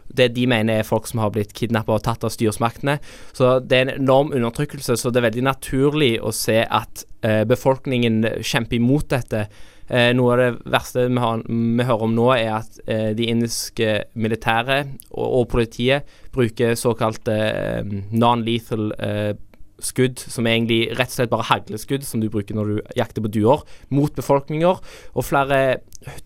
Det 0.08 0.30
de 0.36 0.46
mener 0.50 0.80
er 0.80 0.88
folk 0.88 1.08
som 1.10 1.22
har 1.22 1.32
blitt 1.34 1.54
kidnappa 1.56 1.96
og 1.96 2.04
tatt 2.06 2.26
av 2.26 2.34
styresmaktene. 2.34 2.98
Så 3.36 3.58
det 3.60 3.78
er 3.78 3.86
en 3.86 3.96
enorm 4.00 4.34
undertrykkelse, 4.36 4.98
så 4.98 5.12
det 5.12 5.22
er 5.22 5.28
veldig 5.30 5.46
naturlig 5.48 6.12
å 6.22 6.34
se 6.34 6.62
at 6.64 7.06
eh, 7.26 7.44
befolkningen 7.48 8.22
kjemper 8.40 8.78
imot 8.78 9.10
dette. 9.14 9.46
Eh, 9.86 10.10
noe 10.18 10.34
av 10.34 10.40
det 10.40 10.70
verste 10.74 11.06
vi, 11.06 11.18
har, 11.22 11.42
vi 11.46 11.86
hører 11.86 12.06
om 12.08 12.14
nå, 12.16 12.30
er 12.34 12.52
at 12.58 12.78
eh, 12.90 13.10
de 13.18 13.28
indiske 13.30 13.90
militære 14.18 14.80
og, 15.12 15.26
og 15.26 15.50
politiet 15.52 16.16
bruker 16.34 16.74
såkalte 16.78 17.36
eh, 17.36 17.92
non-lethal 18.10 18.90
eh, 18.98 19.34
skudd, 19.82 20.18
som 20.18 20.46
er 20.46 20.56
egentlig 20.56 20.80
rett 20.96 21.12
og 21.12 21.18
slett 21.18 21.32
bare 21.32 21.48
hagleskudd 21.50 22.06
som 22.06 22.22
du 22.22 22.30
bruker 22.32 22.56
når 22.56 22.70
du 22.70 22.94
jakter 22.96 23.24
på 23.24 23.32
duer, 23.32 23.62
mot 23.92 24.12
befolkninger. 24.16 24.80
Og 25.14 25.26
flere 25.26 25.60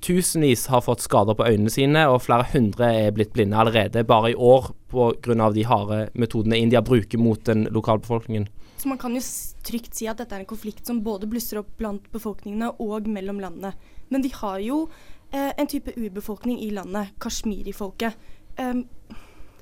tusenvis 0.05 0.67
har 0.71 0.83
fått 0.85 1.03
skader 1.05 1.37
på 1.37 1.47
øynene 1.49 1.73
sine, 1.73 2.05
og 2.11 2.23
flere 2.25 2.47
hundre 2.53 2.91
er 3.07 3.15
blitt 3.17 3.33
blinde 3.35 3.57
allerede 3.57 4.05
bare 4.07 4.33
i 4.33 4.37
år 4.37 4.73
pga. 4.91 5.51
de 5.53 5.65
harde 5.65 6.01
metodene 6.15 6.59
India 6.59 6.81
bruker 6.81 7.19
mot 7.19 7.45
den 7.45 7.65
lokalbefolkningen. 7.71 8.49
Så 8.77 8.89
man 8.89 8.99
kan 8.99 9.15
jo 9.15 9.21
trygt 9.65 9.95
si 9.95 10.07
at 10.09 10.17
dette 10.17 10.35
er 10.35 10.41
en 10.41 10.49
konflikt 10.49 10.87
som 10.87 11.03
både 11.05 11.29
blusser 11.29 11.61
opp 11.61 11.73
blant 11.77 12.07
befolkningene 12.13 12.73
og 12.81 13.09
mellom 13.09 13.41
landene. 13.41 13.75
Men 14.09 14.23
de 14.25 14.31
har 14.33 14.59
jo 14.65 14.87
eh, 15.33 15.53
en 15.53 15.69
type 15.69 15.93
urbefolkning 15.97 16.61
i 16.65 16.71
landet, 16.73 17.13
kashmiri-folket. 17.21 18.17
Um, 18.57 18.87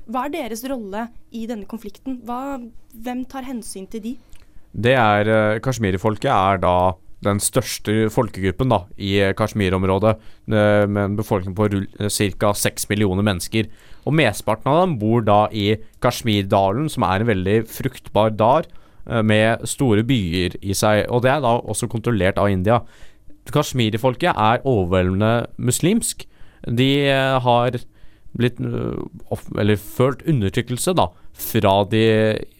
hva 0.09 0.25
er 0.25 0.37
deres 0.37 0.63
rolle 0.71 1.09
i 1.35 1.45
denne 1.51 1.67
konflikten? 1.69 2.23
Hva, 2.25 2.61
hvem 2.95 3.25
tar 3.29 3.45
hensyn 3.49 3.91
til 3.91 4.05
de? 4.05 4.15
Det 4.73 4.95
er 4.95 5.29
uh, 5.29 5.59
Kashmiri-folket 5.65 6.31
er 6.31 6.63
da 6.63 6.77
den 7.25 7.41
største 7.43 8.07
folkegruppen 8.15 8.71
da, 8.71 8.83
i 8.95 9.17
eh, 9.19 9.35
Kashmir-området, 9.37 10.15
eh, 10.53 10.85
med 10.87 11.03
en 11.03 11.17
befolkning 11.19 11.57
på 11.59 11.69
ca. 12.07 12.53
6 12.55 12.89
millioner 12.93 13.27
mennesker. 13.27 13.69
Og 14.07 14.15
Mesteparten 14.15 14.71
av 14.71 14.83
dem 14.85 14.97
bor 15.01 15.25
da 15.27 15.41
i 15.51 15.73
Kashmirdalen, 16.05 16.89
som 16.93 17.07
er 17.09 17.21
en 17.21 17.31
veldig 17.33 17.59
fruktbar 17.69 18.35
eh, 18.39 19.23
med 19.23 19.67
store 19.67 20.07
byer 20.07 20.59
i 20.63 20.77
seg. 20.79 21.07
Og 21.11 21.25
det 21.27 21.35
er 21.35 21.45
da 21.45 21.59
også 21.59 21.91
kontrollert 21.91 22.39
av 22.39 22.51
India. 22.53 22.83
Kashmiri-folket 23.51 24.33
er 24.37 24.65
overveldende 24.65 25.49
muslimsk. 25.59 26.27
De 26.69 26.91
eh, 27.09 27.39
har 27.43 27.81
blitt 28.39 28.61
eller 28.61 29.79
følt 29.81 30.21
undertrykkelse 30.29 30.93
da, 30.95 31.09
fra 31.39 31.85
de 31.91 32.05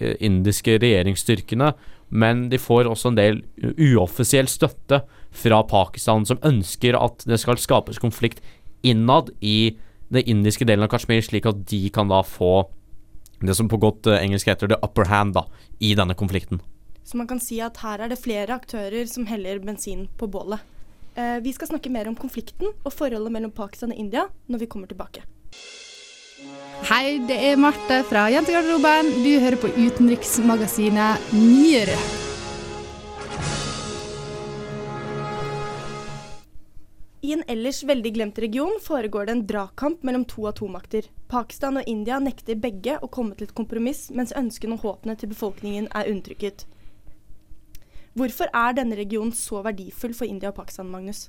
øh, 0.01 0.15
indiske 0.21 0.79
regjeringsstyrkene, 0.79 1.73
men 2.09 2.47
de 2.49 2.61
får 2.61 2.89
også 2.89 3.13
en 3.13 3.19
del 3.19 3.43
uoffisiell 3.61 4.49
støtte 4.49 5.03
fra 5.35 5.61
Pakistan, 5.69 6.25
som 6.25 6.41
ønsker 6.47 6.97
at 6.97 7.27
det 7.29 7.41
skal 7.43 7.61
skapes 7.61 8.01
konflikt 8.01 8.41
innad 8.87 9.33
i 9.45 9.77
den 10.09 10.25
indiske 10.25 10.65
delen 10.65 10.87
av 10.87 10.93
Kashmir, 10.95 11.21
slik 11.25 11.47
at 11.51 11.67
de 11.69 11.83
kan 11.93 12.09
da 12.09 12.23
få 12.25 12.71
det 13.45 13.55
som 13.55 13.69
på 13.71 13.79
godt 13.79 14.09
øh, 14.11 14.19
engelsk 14.23 14.49
heter 14.51 14.71
the 14.71 14.79
upper 14.83 15.11
hand 15.11 15.37
da, 15.37 15.45
i 15.81 15.95
denne 15.99 16.17
konflikten. 16.19 16.63
Så 17.05 17.17
man 17.17 17.29
kan 17.29 17.41
si 17.41 17.61
at 17.65 17.79
her 17.81 18.03
er 18.05 18.11
det 18.11 18.21
flere 18.21 18.57
aktører 18.57 19.07
som 19.09 19.29
heller 19.29 19.61
bensin 19.65 20.09
på 20.19 20.27
bålet. 20.29 20.61
Eh, 21.19 21.39
vi 21.45 21.55
skal 21.57 21.71
snakke 21.71 21.93
mer 21.93 22.09
om 22.11 22.17
konflikten 22.19 22.73
og 22.85 22.93
forholdet 22.93 23.33
mellom 23.33 23.55
Pakistan 23.55 23.95
og 23.95 24.01
India 24.01 24.27
når 24.47 24.65
vi 24.65 24.71
kommer 24.71 24.91
tilbake. 24.91 25.25
Hei, 26.87 27.19
det 27.27 27.35
er 27.43 27.57
Marte 27.59 27.97
fra 28.07 28.29
Jentegarderoben. 28.31 29.09
Du 29.25 29.33
hører 29.43 29.57
på 29.59 29.67
utenriksmagasinet 29.75 31.33
Nyere. 31.35 31.97
I 37.21 37.33
en 37.35 37.43
ellers 37.51 37.83
veldig 37.83 38.13
glemt 38.15 38.39
region 38.39 38.79
foregår 38.81 39.27
det 39.27 39.35
en 39.35 39.43
dragkamp 39.51 40.07
mellom 40.07 40.23
to 40.31 40.47
atommakter. 40.47 41.11
Pakistan 41.29 41.81
og 41.83 41.91
India 41.91 42.21
nekter 42.23 42.55
begge 42.55 42.95
å 43.03 43.11
komme 43.11 43.35
til 43.35 43.51
et 43.51 43.57
kompromiss, 43.59 44.07
mens 44.15 44.33
ønskene 44.39 44.79
og 44.79 44.87
håpene 44.87 45.19
til 45.19 45.35
befolkningen 45.35 45.91
er 45.91 46.13
undertrykket. 46.13 46.63
Hvorfor 48.15 48.55
er 48.55 48.79
denne 48.79 48.97
regionen 49.03 49.35
så 49.35 49.65
verdifull 49.67 50.15
for 50.15 50.31
India 50.31 50.55
og 50.55 50.61
Pakistan, 50.63 50.95
Magnus? 50.95 51.27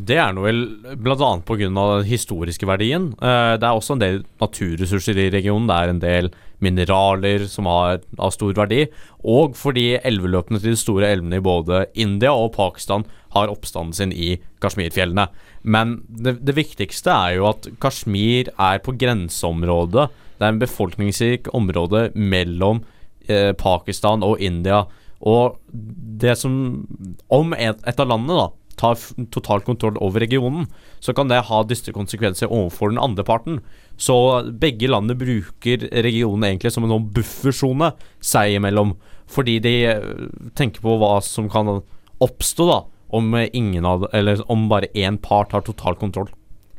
Det 0.00 0.16
er 0.22 0.32
noe 0.32 0.46
vel 0.46 0.60
bl.a. 1.02 1.30
pga. 1.44 1.66
den 1.66 2.06
historiske 2.06 2.66
verdien. 2.68 3.10
Eh, 3.20 3.54
det 3.60 3.66
er 3.66 3.74
også 3.74 3.96
en 3.96 4.02
del 4.02 4.20
naturressurser 4.40 5.18
i 5.18 5.30
regionen. 5.34 5.68
Det 5.68 5.76
er 5.76 5.92
en 5.92 6.02
del 6.02 6.30
mineraler 6.62 7.46
som 7.50 7.68
har 7.68 8.00
av 8.18 8.32
stor 8.34 8.54
verdi. 8.56 8.84
Og 9.28 9.56
fordi 9.58 9.98
elveløpene 9.98 10.60
til 10.60 10.74
de 10.74 10.80
store 10.80 11.10
elvene 11.10 11.40
i 11.40 11.44
både 11.44 11.86
India 11.94 12.32
og 12.32 12.54
Pakistan 12.56 13.04
har 13.34 13.50
oppstanden 13.52 13.96
sin 13.96 14.14
i 14.14 14.36
Kashmir-fjellene. 14.62 15.26
Men 15.62 16.00
det, 16.08 16.38
det 16.46 16.56
viktigste 16.56 17.12
er 17.12 17.36
jo 17.38 17.50
at 17.50 17.68
Kashmir 17.82 18.52
er 18.56 18.80
på 18.84 18.94
grenseområdet. 19.00 20.08
Det 20.38 20.46
er 20.46 20.54
en 20.54 20.62
befolkningsrik 20.62 21.50
område 21.56 22.08
mellom 22.14 22.84
eh, 23.28 23.52
Pakistan 23.58 24.24
og 24.24 24.40
India. 24.40 24.86
Og 25.20 25.58
det 25.70 26.38
som 26.40 26.86
Om 27.28 27.52
et, 27.52 27.82
et 27.84 28.00
av 28.00 28.08
landene 28.08 28.38
da 28.38 28.48
tar 28.80 28.98
total 29.34 29.62
kontroll 29.66 29.98
over 30.00 30.24
regionen, 30.24 30.66
så 31.04 31.14
kan 31.16 31.28
det 31.30 31.42
ha 31.50 31.60
dystre 31.68 31.94
konsekvenser 31.96 32.50
overfor 32.50 32.92
den 32.92 33.00
andre 33.02 33.24
parten. 33.26 33.60
Så 34.00 34.16
begge 34.62 34.88
landene 34.88 35.18
bruker 35.20 35.86
regionen 36.06 36.48
egentlig 36.48 36.72
som 36.72 36.86
en 36.86 36.94
sånn 36.94 37.10
buffersone 37.14 37.92
seg 38.24 38.56
imellom, 38.56 38.96
fordi 39.30 39.58
de 39.62 39.74
eh, 39.92 40.10
tenker 40.58 40.82
på 40.84 40.96
hva 41.00 41.18
som 41.24 41.50
kan 41.52 41.78
oppstå 42.20 42.68
da 42.68 42.82
om 43.10 43.34
av 43.34 44.06
om 44.48 44.68
bare 44.70 44.86
én 44.94 45.18
part 45.18 45.52
har 45.52 45.62
total 45.66 45.96
kontroll. 45.98 46.30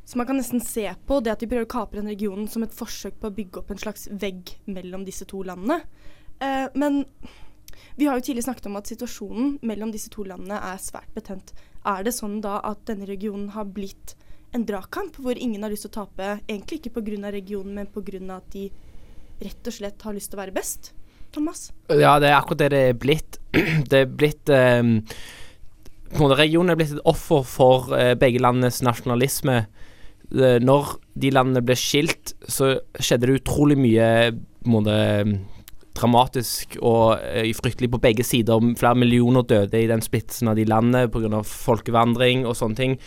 Så 0.05 0.17
man 0.17 0.27
kan 0.27 0.37
nesten 0.37 0.59
se 0.59 0.89
på 1.07 1.19
det 1.23 1.31
at 1.31 1.39
de 1.39 1.47
prøver 1.47 1.67
å 1.67 1.71
kapre 1.71 2.01
den 2.01 2.11
regionen 2.11 2.47
som 2.51 2.63
et 2.65 2.73
forsøk 2.75 3.19
på 3.21 3.29
å 3.29 3.35
bygge 3.35 3.61
opp 3.61 3.71
en 3.71 3.79
slags 3.79 4.09
vegg 4.11 4.57
mellom 4.65 5.05
disse 5.07 5.27
to 5.29 5.43
landene. 5.47 5.81
Eh, 6.41 6.67
men 6.75 7.05
vi 7.95 8.07
har 8.09 8.17
jo 8.17 8.25
tidligere 8.25 8.49
snakket 8.49 8.67
om 8.67 8.79
at 8.79 8.91
situasjonen 8.91 9.53
mellom 9.67 9.93
disse 9.93 10.11
to 10.11 10.25
landene 10.27 10.57
er 10.71 10.81
svært 10.83 11.11
betent. 11.15 11.53
Er 11.87 12.03
det 12.05 12.13
sånn 12.13 12.39
da 12.43 12.59
at 12.67 12.83
denne 12.89 13.07
regionen 13.09 13.49
har 13.55 13.65
blitt 13.65 14.15
en 14.53 14.65
dragkamp, 14.67 15.15
hvor 15.23 15.37
ingen 15.39 15.63
har 15.63 15.71
lyst 15.71 15.87
til 15.87 15.93
å 15.93 15.99
tape, 16.01 16.31
egentlig 16.45 16.81
ikke 16.81 16.99
pga. 16.99 17.31
regionen, 17.31 17.73
men 17.75 17.87
pga. 17.87 18.35
at 18.35 18.51
de 18.51 18.69
rett 19.41 19.67
og 19.67 19.73
slett 19.73 20.01
har 20.01 20.13
lyst 20.13 20.31
til 20.31 20.37
å 20.37 20.43
være 20.43 20.55
best? 20.55 20.91
Thomas? 21.31 21.71
Ja, 21.87 22.19
det 22.19 22.27
er 22.27 22.37
akkurat 22.37 22.59
det 22.59 22.71
det 22.73 22.81
er 22.89 22.97
blitt. 22.99 23.39
Det 23.91 24.03
er 24.03 24.05
blitt 24.07 24.49
um, 24.49 24.99
Regionen 26.11 26.71
er 26.71 26.75
blitt 26.79 26.91
et 26.91 27.07
offer 27.07 27.43
for 27.47 27.91
uh, 27.95 28.13
begge 28.19 28.41
landenes 28.43 28.81
nasjonalisme. 28.83 29.65
Uh, 30.31 30.59
når 30.59 30.97
de 31.15 31.31
landene 31.31 31.63
ble 31.63 31.75
skilt, 31.79 32.33
så 32.47 32.73
skjedde 32.99 33.29
det 33.29 33.39
utrolig 33.41 33.79
mye 33.79 34.07
måte 34.67 34.97
dramatisk 35.97 36.77
og 36.81 37.19
eh, 37.19 37.51
fryktelig 37.57 37.91
på 37.91 38.01
begge 38.03 38.23
sider. 38.23 38.63
Flere 38.79 38.95
millioner 38.95 39.45
døde 39.47 39.81
i 39.81 39.89
den 39.89 40.03
splittelsen 40.03 40.51
av 40.51 40.57
de 40.59 40.65
landene 40.65 41.09
pga. 41.11 41.43
folkevandring 41.43 42.45
og 42.45 42.57
sånne 42.59 42.79
ting. 42.79 42.97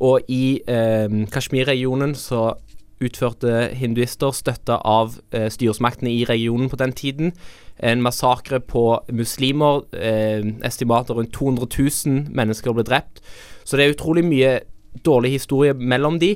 Og 0.00 0.26
i 0.30 0.60
eh, 0.68 1.08
Kashmir-regionen 1.32 2.14
så 2.14 2.52
utførte 2.98 3.68
hinduister, 3.78 4.32
støtta 4.34 4.80
av 4.86 5.18
eh, 5.34 5.46
styresmaktene 5.52 6.10
i 6.10 6.24
regionen 6.26 6.70
på 6.70 6.78
den 6.80 6.92
tiden, 6.92 7.32
en 7.78 8.02
massakre 8.02 8.60
på 8.60 8.84
muslimer. 9.14 9.84
Eh, 9.94 10.42
estimater 10.66 11.14
rundt 11.14 11.34
200 11.34 11.68
000 11.78 12.34
mennesker 12.34 12.74
ble 12.74 12.86
drept. 12.86 13.22
Så 13.64 13.78
det 13.78 13.86
er 13.86 13.94
utrolig 13.94 14.24
mye 14.26 14.58
dårlig 15.06 15.36
historie 15.36 15.74
mellom 15.74 16.18
de. 16.18 16.34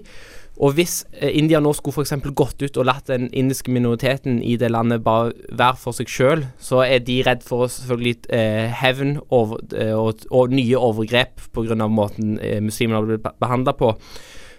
Og 0.60 0.74
hvis 0.76 0.98
eh, 1.16 1.32
India 1.38 1.62
nå 1.62 1.72
skulle 1.76 2.02
f.eks. 2.02 2.34
gått 2.36 2.60
ut 2.62 2.76
og 2.76 2.86
latt 2.86 3.08
den 3.08 3.30
indiske 3.32 3.72
minoriteten 3.72 4.42
i 4.44 4.58
det 4.60 4.68
landet 4.70 5.04
bare 5.04 5.32
være 5.48 5.80
for 5.80 5.96
seg 5.96 6.12
sjøl, 6.12 6.44
så 6.60 6.82
er 6.84 7.00
de 7.06 7.22
redd 7.24 7.46
for 7.46 7.70
selvfølgelig 7.72 8.28
eh, 8.36 8.68
hevn 8.82 9.16
over, 9.32 9.62
eh, 9.72 9.94
og, 9.96 10.26
og 10.30 10.52
nye 10.52 10.78
overgrep 10.78 11.40
pga. 11.56 11.88
måten 11.88 12.38
eh, 12.38 12.60
muslimene 12.60 13.00
har 13.00 13.08
blitt 13.08 13.40
behandla 13.40 13.72
på. 13.78 13.94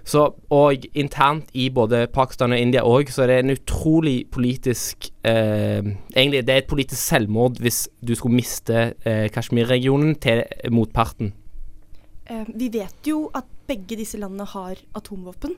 Så, 0.03 0.25
og 0.51 0.85
internt 1.00 1.53
i 1.55 1.69
både 1.71 2.07
Pakistan 2.12 2.51
og 2.51 2.59
India 2.59 2.81
òg, 2.83 3.07
så 3.13 3.23
er 3.23 3.29
det 3.31 3.38
en 3.39 3.53
utrolig 3.53 4.25
politisk 4.31 5.07
eh, 5.23 5.79
Egentlig 5.79 6.41
det 6.43 6.51
er 6.51 6.59
et 6.59 6.67
politisk 6.67 7.00
selvmord 7.00 7.62
hvis 7.63 7.85
du 8.03 8.12
skulle 8.15 8.35
miste 8.35 8.89
eh, 9.07 9.29
Kashmir-regionen 9.31 10.17
til 10.19 10.43
motparten. 10.75 11.31
Eh, 12.27 12.43
vi 12.51 12.67
vet 12.73 13.07
jo 13.07 13.29
at 13.35 13.47
begge 13.67 13.95
disse 13.95 14.19
landene 14.19 14.50
har 14.51 14.81
atomvåpen. 14.97 15.55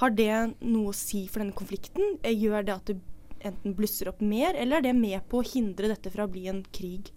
Har 0.00 0.12
det 0.12 0.32
noe 0.60 0.92
å 0.92 0.96
si 0.96 1.24
for 1.30 1.40
denne 1.40 1.56
konflikten? 1.56 2.18
Eh, 2.22 2.34
Gjør 2.36 2.66
det 2.66 2.74
at 2.74 2.90
det 2.90 2.98
enten 3.46 3.76
blusser 3.76 4.10
opp 4.10 4.20
mer, 4.24 4.56
eller 4.58 4.80
er 4.80 4.88
det 4.88 4.96
med 4.96 5.22
på 5.30 5.40
å 5.40 5.46
hindre 5.46 5.88
dette 5.92 6.10
fra 6.12 6.26
å 6.26 6.32
bli 6.32 6.46
en 6.50 6.64
krig? 6.74 7.12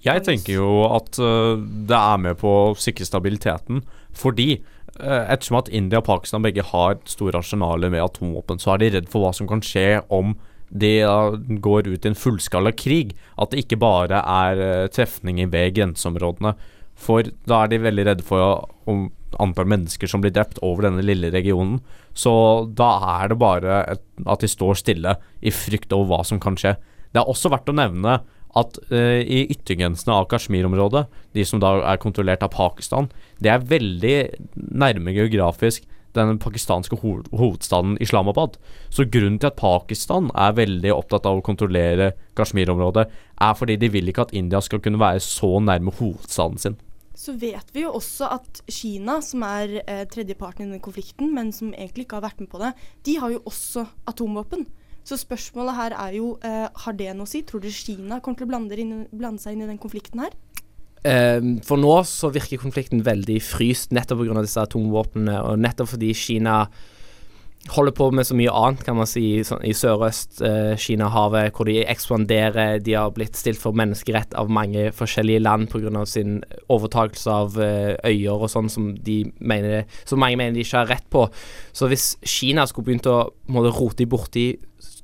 Jeg 0.00 0.24
tenker 0.24 0.56
jo 0.56 0.68
at 0.88 1.18
uh, 1.20 1.60
det 1.60 1.96
er 1.96 2.20
med 2.24 2.38
på 2.40 2.50
å 2.50 2.76
sikre 2.80 3.04
stabiliteten, 3.04 3.82
fordi 4.16 4.54
uh, 4.96 5.26
ettersom 5.28 5.60
at 5.60 5.68
India 5.68 6.00
og 6.00 6.08
Pakistan 6.08 6.44
begge 6.44 6.64
har 6.70 6.96
store 7.08 7.42
arsenaler 7.42 7.92
med 7.92 8.02
atomvåpen, 8.06 8.60
så 8.60 8.74
er 8.74 8.80
de 8.80 8.94
redd 8.96 9.10
for 9.12 9.24
hva 9.24 9.34
som 9.36 9.48
kan 9.50 9.60
skje 9.64 10.00
om 10.08 10.34
de 10.72 10.94
uh, 11.04 11.36
går 11.36 11.92
ut 11.92 12.08
i 12.08 12.12
en 12.12 12.16
fullskala 12.16 12.72
krig. 12.72 13.12
At 13.36 13.52
det 13.52 13.66
ikke 13.66 13.80
bare 13.80 14.24
er 14.24 14.88
trefninger 14.92 15.52
ved 15.52 15.76
grenseområdene. 15.76 16.56
For 17.00 17.26
da 17.48 17.64
er 17.64 17.72
de 17.72 17.80
veldig 17.82 18.06
redde 18.10 18.26
for 18.26 18.68
om 18.90 19.08
antall 19.40 19.68
mennesker 19.70 20.10
som 20.10 20.22
blir 20.22 20.34
drept 20.34 20.58
over 20.66 20.88
denne 20.88 21.04
lille 21.06 21.30
regionen. 21.32 21.78
Så 22.16 22.32
da 22.76 22.90
er 23.20 23.30
det 23.30 23.38
bare 23.40 23.84
et, 23.94 24.02
at 24.26 24.42
de 24.42 24.50
står 24.50 24.80
stille 24.80 25.14
i 25.40 25.54
frykt 25.54 25.94
over 25.96 26.10
hva 26.10 26.20
som 26.26 26.42
kan 26.42 26.58
skje. 26.58 26.74
Det 27.10 27.22
er 27.22 27.30
også 27.30 27.50
verdt 27.52 27.70
å 27.70 27.78
nevne 27.78 28.20
at 28.58 28.80
uh, 28.90 29.20
i 29.22 29.44
yttergrensene 29.52 30.16
av 30.16 30.26
Kashmir-området, 30.30 31.04
de 31.38 31.46
som 31.46 31.62
da 31.62 31.76
er 31.92 32.02
kontrollert 32.02 32.42
av 32.42 32.50
Pakistan, 32.54 33.06
det 33.38 33.52
er 33.52 33.66
veldig 33.70 34.16
nærme 34.74 35.14
geografisk 35.14 35.86
den 36.18 36.40
pakistanske 36.42 36.98
ho 37.04 37.12
hovedstaden 37.30 37.94
Islamabad. 38.02 38.56
Så 38.90 39.06
grunnen 39.06 39.38
til 39.38 39.52
at 39.52 39.60
Pakistan 39.60 40.32
er 40.34 40.56
veldig 40.58 40.90
opptatt 40.96 41.28
av 41.30 41.38
å 41.38 41.46
kontrollere 41.46 42.12
Kashmir-området, 42.34 43.06
er 43.38 43.54
fordi 43.54 43.78
de 43.78 43.92
vil 43.94 44.10
ikke 44.10 44.26
at 44.26 44.34
India 44.34 44.58
skal 44.64 44.82
kunne 44.82 44.98
være 44.98 45.22
så 45.22 45.58
nærme 45.62 45.94
hovedstaden 45.94 46.58
sin. 46.58 46.80
Så 47.20 47.34
vet 47.36 47.74
vi 47.74 47.82
jo 47.84 47.92
også 47.98 48.30
at 48.32 48.62
Kina, 48.72 49.18
som 49.24 49.42
er 49.44 49.80
eh, 49.82 50.04
tredjeparten 50.08 50.64
i 50.64 50.68
denne 50.70 50.84
konflikten, 50.84 51.34
men 51.36 51.50
som 51.52 51.74
egentlig 51.74 52.06
ikke 52.06 52.16
har 52.16 52.30
vært 52.30 52.40
med 52.40 52.48
på 52.52 52.60
det, 52.62 52.70
de 53.04 53.16
har 53.20 53.34
jo 53.34 53.42
også 53.50 53.84
atomvåpen. 54.08 54.64
Så 55.04 55.18
spørsmålet 55.20 55.76
her 55.76 55.96
er 56.00 56.16
jo, 56.16 56.30
eh, 56.44 56.68
har 56.84 56.96
det 56.96 57.10
noe 57.16 57.28
å 57.28 57.30
si? 57.30 57.42
Tror 57.44 57.60
dere 57.60 57.76
Kina 57.76 58.20
kommer 58.24 58.40
til 58.40 58.48
å 58.48 58.52
blande, 58.54 58.78
inn, 58.80 59.04
blande 59.12 59.42
seg 59.42 59.56
inn 59.56 59.66
i 59.66 59.68
den 59.68 59.80
konflikten 59.80 60.24
her? 60.24 60.32
Um, 61.00 61.54
for 61.64 61.80
nå 61.80 61.92
så 62.04 62.28
virker 62.32 62.60
konflikten 62.60 63.00
veldig 63.04 63.38
fryst 63.40 63.94
nettopp 63.96 64.20
pga. 64.20 64.42
disse 64.44 64.64
atomvåpnene, 64.64 65.38
og 65.48 65.60
nettopp 65.60 65.94
fordi 65.94 66.12
Kina 66.16 66.66
holder 67.68 67.92
på 67.92 68.06
med 68.10 68.24
så 68.24 68.34
mye 68.38 68.52
annet, 68.56 68.84
kan 68.86 68.96
man 68.96 69.08
si, 69.08 69.22
i, 69.36 69.42
i 69.68 69.72
sørøst-Kina-havet, 69.76 71.50
eh, 71.50 71.52
hvor 71.54 71.68
de 71.68 71.76
ekspanderer. 71.84 72.78
De 72.80 72.94
har 72.96 73.12
blitt 73.14 73.36
stilt 73.36 73.60
for 73.60 73.76
menneskerett 73.76 74.32
av 74.38 74.48
mange 74.52 74.88
forskjellige 74.96 75.42
land 75.44 75.68
pga. 75.68 76.06
sin 76.06 76.40
overtakelse 76.68 77.30
av 77.30 77.60
eh, 77.60 77.94
øyer 78.08 78.46
og 78.46 78.50
sånn 78.50 78.70
som, 78.72 78.94
de 78.96 79.22
mener, 79.38 79.84
som 80.08 80.18
mange 80.18 80.40
mener 80.40 80.56
de 80.56 80.64
ikke 80.64 80.78
har 80.78 80.90
rett 80.94 81.06
på. 81.12 81.26
Så 81.72 81.90
hvis 81.92 82.16
Kina 82.24 82.66
skulle 82.66 82.90
begynt 82.90 83.10
å 83.10 83.28
måtte, 83.52 83.76
rote 83.76 84.08
borti 84.08 84.48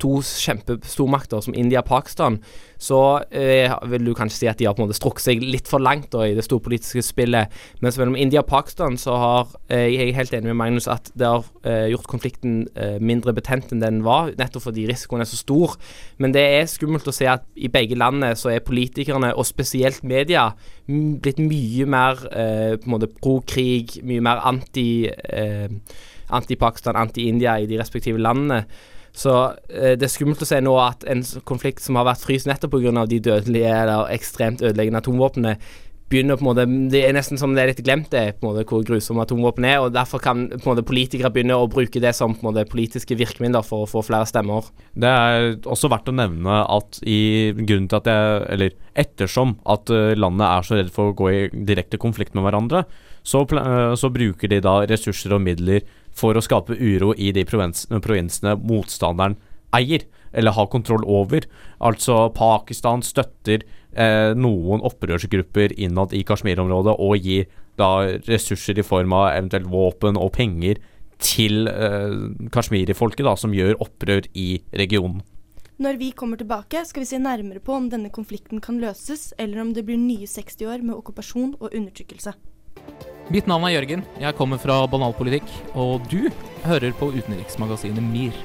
to 0.03 0.19
kjempestormakter 0.23 1.43
som 1.45 1.55
India 1.57 1.83
og 1.83 1.89
Pakistan, 1.89 2.39
så 2.79 3.23
eh, 3.33 3.73
vil 3.89 4.05
du 4.05 4.13
kanskje 4.17 4.39
si 4.39 4.49
at 4.51 4.59
de 4.61 4.67
har 4.69 4.75
på 4.77 4.83
en 4.83 4.89
måte 4.89 4.99
strukket 4.99 5.25
seg 5.25 5.45
litt 5.45 5.69
for 5.71 5.81
langt 5.81 6.11
da, 6.13 6.27
i 6.29 6.35
det 6.37 6.45
storpolitiske 6.45 7.05
spillet. 7.05 7.53
Mens 7.85 7.97
mellom 8.01 8.19
India 8.21 8.43
og 8.43 8.51
Pakistan 8.51 8.99
så 9.01 9.17
har 9.21 9.55
eh, 9.73 9.87
jeg 9.95 10.11
er 10.11 10.19
helt 10.19 10.35
enig 10.37 10.51
med 10.51 10.59
Magnus 10.61 10.89
at 10.93 11.09
det 11.17 11.31
har 11.31 11.47
eh, 11.65 11.87
gjort 11.95 12.11
konflikten 12.11 12.59
eh, 12.77 12.99
mindre 13.01 13.33
betent 13.37 13.73
enn 13.73 13.85
den 13.85 14.03
var, 14.07 14.33
nettopp 14.37 14.69
fordi 14.69 14.89
risikoen 14.91 15.25
er 15.25 15.31
så 15.31 15.41
stor. 15.41 15.79
Men 16.21 16.37
det 16.37 16.45
er 16.59 16.69
skummelt 16.71 17.09
å 17.09 17.15
se 17.17 17.29
at 17.33 17.47
i 17.57 17.71
begge 17.73 17.97
landene 17.99 18.35
så 18.37 18.53
er 18.53 18.65
politikerne, 18.67 19.33
og 19.33 19.49
spesielt 19.49 20.05
media, 20.07 20.51
blitt 20.87 21.41
mye 21.43 21.89
mer 21.89 22.21
eh, 22.29 22.75
på 22.77 22.87
en 22.87 22.97
måte 22.99 23.09
pro-krig, 23.09 23.99
mye 24.07 24.25
mer 24.25 24.45
anti 24.47 25.07
eh, 25.09 25.73
anti-Pakistan, 26.27 26.97
anti-India 26.99 27.59
i 27.59 27.67
de 27.71 27.79
respektive 27.81 28.19
landene. 28.19 28.65
Så 29.17 29.33
eh, 29.73 29.95
det 29.97 30.09
er 30.09 30.13
skummelt 30.13 30.45
å 30.45 30.49
se 30.49 30.61
nå 30.61 30.77
at 30.83 31.07
en 31.09 31.25
konflikt 31.49 31.85
som 31.85 31.97
har 31.97 32.09
vært 32.11 32.27
fryst 32.27 32.49
nettopp 32.51 32.77
pga. 32.77 33.07
de 33.09 33.21
dødelige 33.31 33.73
eller 33.73 34.13
ekstremt 34.13 34.63
ødeleggende 34.63 35.01
atomvåpnene, 35.01 35.57
begynner 36.11 36.39
på 36.39 36.45
en 36.45 36.49
måte 36.51 36.67
Det 36.93 37.01
er 37.03 37.15
nesten 37.17 37.39
som 37.41 37.55
det 37.55 37.63
er 37.65 37.71
litt 37.73 37.83
glemt 37.83 38.13
det, 38.13 38.37
på 38.39 38.47
en 38.47 38.53
måte 38.53 38.67
hvor 38.69 38.85
grusomme 38.87 39.25
atomvåpen 39.25 39.67
er. 39.67 39.81
og 39.83 39.95
Derfor 39.95 40.23
kan 40.23 40.47
på 40.53 40.61
en 40.61 40.71
måte 40.71 40.87
politikere 40.87 41.33
begynne 41.35 41.59
å 41.59 41.69
bruke 41.71 42.03
det 42.03 42.13
som 42.15 42.35
på 42.35 42.45
en 42.45 42.51
måte 42.53 42.67
politiske 42.71 43.19
virkemidler 43.19 43.67
for 43.67 43.85
å 43.85 43.91
få 43.91 44.05
flere 44.07 44.29
stemmer. 44.29 44.71
Det 44.95 45.11
er 45.11 45.57
også 45.67 45.91
verdt 45.91 46.13
å 46.13 46.17
nevne 46.17 46.61
at 46.77 47.01
i 47.03 47.53
grunnen 47.59 47.91
til 47.91 47.99
at 47.99 48.11
jeg 48.13 48.45
Eller 48.57 48.75
ettersom 48.97 49.57
at 49.67 49.91
eh, 49.91 50.15
landet 50.17 50.47
er 50.47 50.67
så 50.67 50.79
redd 50.79 50.93
for 50.95 51.11
å 51.11 51.17
gå 51.17 51.31
i 51.33 51.43
direkte 51.53 51.99
konflikt 51.99 52.35
med 52.35 52.47
hverandre, 52.47 52.85
så, 53.27 53.43
eh, 53.43 53.95
så 53.99 54.13
bruker 54.13 54.49
de 54.49 54.63
da 54.63 54.79
ressurser 54.87 55.35
og 55.35 55.43
midler 55.43 55.83
for 56.17 56.37
å 56.37 56.45
skape 56.45 56.77
uro 56.79 57.13
i 57.17 57.33
de 57.37 57.45
provinsene 57.49 58.57
motstanderen 58.57 59.37
eier, 59.77 60.07
eller 60.37 60.57
har 60.57 60.71
kontroll 60.73 61.05
over. 61.05 61.47
Altså 61.85 62.27
Pakistan 62.37 63.05
støtter 63.05 63.65
eh, 63.93 64.33
noen 64.37 64.85
opprørsgrupper 64.85 65.77
innad 65.81 66.15
i 66.17 66.25
Kashmir-området 66.27 66.97
og 66.97 67.17
gir 67.21 67.49
da 67.77 68.19
ressurser 68.29 68.79
i 68.81 68.85
form 68.87 69.13
av 69.17 69.31
eventuelt 69.35 69.69
våpen 69.69 70.21
og 70.21 70.33
penger 70.37 70.81
til 71.23 71.69
eh, 71.69 72.13
kashmiri-folket, 72.53 73.29
som 73.41 73.55
gjør 73.57 73.81
opprør 73.85 74.29
i 74.37 74.61
regionen. 74.77 75.23
Når 75.77 75.99
vi 76.01 76.11
kommer 76.17 76.41
tilbake, 76.41 76.87
skal 76.89 77.05
vi 77.05 77.09
se 77.11 77.21
nærmere 77.21 77.61
på 77.61 77.75
om 77.77 77.91
denne 77.93 78.09
konflikten 78.13 78.63
kan 78.65 78.81
løses, 78.81 79.35
eller 79.37 79.61
om 79.61 79.75
det 79.77 79.85
blir 79.85 80.01
nye 80.01 80.29
60 80.29 80.65
år 80.65 80.81
med 80.85 80.97
okkupasjon 80.97 81.59
og 81.61 81.69
undertrykkelse. 81.69 82.33
Mitt 83.27 83.49
navn 83.51 83.65
er 83.67 83.73
Jørgen. 83.75 84.05
Jeg 84.23 84.37
kommer 84.39 84.59
fra 84.63 84.85
Banalpolitikk. 84.87 85.49
Og 85.75 86.05
du 86.07 86.29
hører 86.63 86.93
på 86.95 87.09
utenriksmagasinet 87.11 87.99
MIR. 87.99 88.37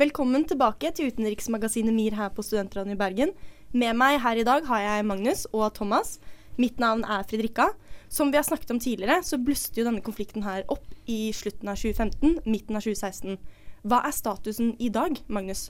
Velkommen 0.00 0.46
tilbake 0.48 0.88
til 0.96 1.10
utenriksmagasinet 1.12 1.92
MIR 1.92 2.16
her 2.16 2.30
på 2.32 2.40
Studentradioen 2.46 2.96
i 2.96 3.00
Bergen. 3.02 3.34
Med 3.76 3.92
meg 4.00 4.16
her 4.24 4.40
i 4.40 4.46
dag 4.48 4.64
har 4.70 4.80
jeg 4.86 5.04
Magnus 5.04 5.44
og 5.52 5.68
Thomas. 5.76 6.16
Mitt 6.56 6.80
navn 6.80 7.04
er 7.04 7.28
Fredrikka. 7.28 7.74
Som 8.08 8.32
vi 8.32 8.40
har 8.40 8.48
snakket 8.48 8.72
om 8.72 8.80
tidligere, 8.80 9.20
så 9.20 9.36
blusset 9.36 9.76
jo 9.76 9.84
denne 9.84 10.00
konflikten 10.00 10.48
her 10.48 10.64
opp 10.72 10.88
i 11.04 11.28
slutten 11.36 11.68
av 11.68 11.76
2015, 11.76 12.40
midten 12.48 12.80
av 12.80 12.88
2016. 12.88 13.36
Hva 13.84 14.00
er 14.08 14.16
statusen 14.16 14.72
i 14.80 14.88
dag, 14.88 15.20
Magnus? 15.28 15.68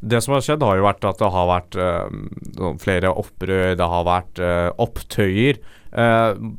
Det 0.00 0.20
som 0.24 0.36
har 0.36 0.44
skjedd, 0.44 0.62
har 0.62 0.78
jo 0.78 0.86
vært 0.86 1.08
at 1.08 1.20
det 1.20 1.32
har 1.34 1.50
vært 1.50 1.78
uh, 1.78 2.70
flere 2.82 3.12
opprør, 3.12 3.74
det 3.78 3.90
har 3.94 4.06
vært 4.08 4.42
uh, 4.42 4.70
opptøyer. 4.80 5.60
Uh, 5.92 6.54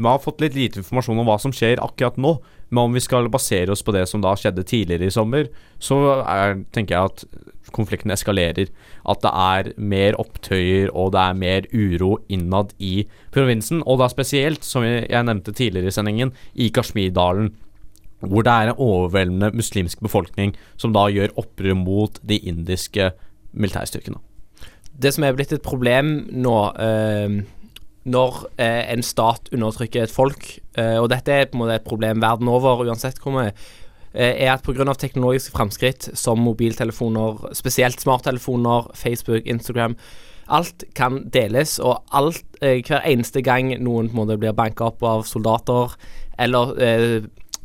vi 0.00 0.08
har 0.08 0.22
fått 0.22 0.40
litt 0.40 0.56
lite 0.56 0.80
informasjon 0.80 1.20
om 1.20 1.28
hva 1.28 1.36
som 1.42 1.52
skjer 1.52 1.82
akkurat 1.84 2.16
nå, 2.20 2.38
men 2.70 2.86
om 2.86 2.94
vi 2.94 3.02
skal 3.02 3.28
basere 3.32 3.74
oss 3.74 3.82
på 3.84 3.92
det 3.92 4.06
som 4.08 4.22
da 4.24 4.32
skjedde 4.38 4.64
tidligere 4.64 5.10
i 5.10 5.14
sommer, 5.14 5.48
så 5.82 5.98
er, 6.22 6.60
tenker 6.72 6.96
jeg 6.96 7.10
at 7.10 7.24
konflikten 7.74 8.14
eskalerer. 8.14 8.70
At 9.10 9.22
det 9.24 9.32
er 9.34 9.72
mer 9.76 10.16
opptøyer 10.22 10.92
og 10.94 11.12
det 11.14 11.24
er 11.24 11.40
mer 11.42 11.66
uro 11.74 12.14
innad 12.32 12.72
i 12.78 13.04
provinsen. 13.34 13.82
Og 13.84 14.00
da 14.00 14.08
spesielt, 14.10 14.64
som 14.66 14.86
jeg 14.86 15.26
nevnte 15.26 15.54
tidligere 15.56 15.90
i 15.90 15.98
sendingen, 15.98 16.32
i 16.54 16.70
Kashmirdalen 16.74 17.52
hvor 18.20 18.44
det 18.44 18.52
er 18.52 18.70
en 18.70 18.80
overveldende 18.80 19.50
muslimsk 19.56 20.02
befolkning 20.04 20.54
som 20.80 20.92
da 20.96 21.06
gjør 21.12 21.32
opprør 21.40 21.76
mot 21.78 22.20
de 22.26 22.38
indiske 22.38 23.10
militærstyrkene. 23.52 24.20
Det 25.00 25.14
som 25.14 25.24
er 25.24 25.36
blitt 25.36 25.54
et 25.56 25.64
problem 25.64 26.28
nå, 26.28 26.56
eh, 26.76 27.40
når 28.04 28.40
eh, 28.60 28.92
en 28.92 29.04
stat 29.04 29.48
undertrykker 29.52 30.04
et 30.04 30.12
folk, 30.12 30.46
eh, 30.76 30.96
og 31.00 31.08
dette 31.12 31.32
er 31.32 31.48
på 31.48 31.56
en 31.56 31.64
måte 31.64 31.78
et 31.80 31.86
problem 31.86 32.20
verden 32.20 32.50
over 32.52 32.84
uansett 32.84 33.20
hvor 33.22 33.38
vi 33.38 33.46
eh, 33.48 34.34
er 34.44 34.52
at 34.52 34.66
pga. 34.66 34.84
teknologiske 34.92 35.56
framskritt 35.56 36.10
som 36.14 36.42
mobiltelefoner, 36.44 37.54
spesielt 37.56 38.00
smarttelefoner, 38.00 38.92
Facebook, 38.94 39.46
Instagram 39.46 39.96
Alt 40.50 40.84
kan 40.98 41.20
deles, 41.30 41.78
og 41.78 42.02
alt, 42.12 42.42
eh, 42.60 42.82
hver 42.82 43.04
eneste 43.06 43.42
gang 43.42 43.70
noen 43.78 44.08
på 44.10 44.16
en 44.16 44.18
måte 44.18 44.38
blir 44.38 44.56
banka 44.56 44.88
opp 44.90 45.02
av 45.06 45.22
soldater 45.22 45.94
eller 46.38 46.72
eh, 46.82 47.20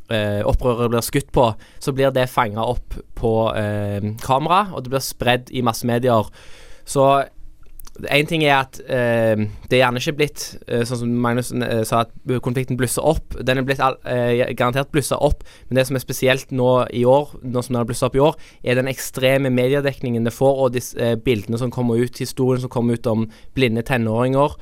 opprøret 0.10 0.91
blir 0.94 1.06
skutt 1.06 1.32
på, 1.34 1.48
så 1.82 1.94
blir 1.96 2.12
det 2.13 2.28
fanga 2.30 2.62
opp 2.62 2.98
på 3.18 3.32
eh, 3.58 4.12
kamera, 4.22 4.68
og 4.74 4.86
det 4.86 4.94
blir 4.94 5.02
spredd 5.04 5.50
i 5.50 5.63
massemedier. 5.65 6.30
Så 6.86 7.08
Én 8.12 8.28
ting 8.28 8.41
er 8.44 8.58
at 8.58 8.78
eh, 8.91 9.39
det 9.70 9.78
er 9.78 9.86
gjerne 9.86 10.02
ikke 10.02 10.18
blitt 10.20 10.41
eh, 10.68 10.82
sånn 10.84 11.00
som 11.00 11.12
Magnus 11.24 11.54
eh, 11.56 11.84
sa, 11.88 12.02
at 12.04 12.34
konflikten 12.44 12.76
blusser 12.76 13.06
opp. 13.08 13.38
Den 13.48 13.62
er 13.62 13.68
blitt 13.68 13.80
eh, 13.80 14.52
garantert 14.52 14.91
blussa 14.91 15.15
opp, 15.24 15.46
men 15.70 15.80
det 15.80 15.86
som 15.88 15.96
er 15.96 16.04
spesielt 16.04 16.52
nå 16.52 16.72
i 16.91 17.06
år, 17.08 17.32
nå 17.39 17.63
som 17.63 17.72
den 17.72 17.80
har 17.80 17.88
blussa 17.88 18.10
opp 18.10 18.18
i 18.20 18.24
år, 18.26 18.36
er 18.68 18.76
den 18.76 18.91
ekstreme 18.91 19.52
mediedekningen 19.54 20.28
det 20.28 20.36
får, 20.36 20.60
og 20.65 20.76
disse 20.76 21.00
eh, 21.00 21.15
bildene 21.15 21.60
som 21.62 21.72
kommer 21.72 22.02
ut, 22.04 22.20
historien 22.20 22.65
som 22.65 22.74
kommer 22.74 23.00
ut 23.00 23.08
om 23.08 23.30
blinde 23.56 23.86
tenåringer. 23.88 24.60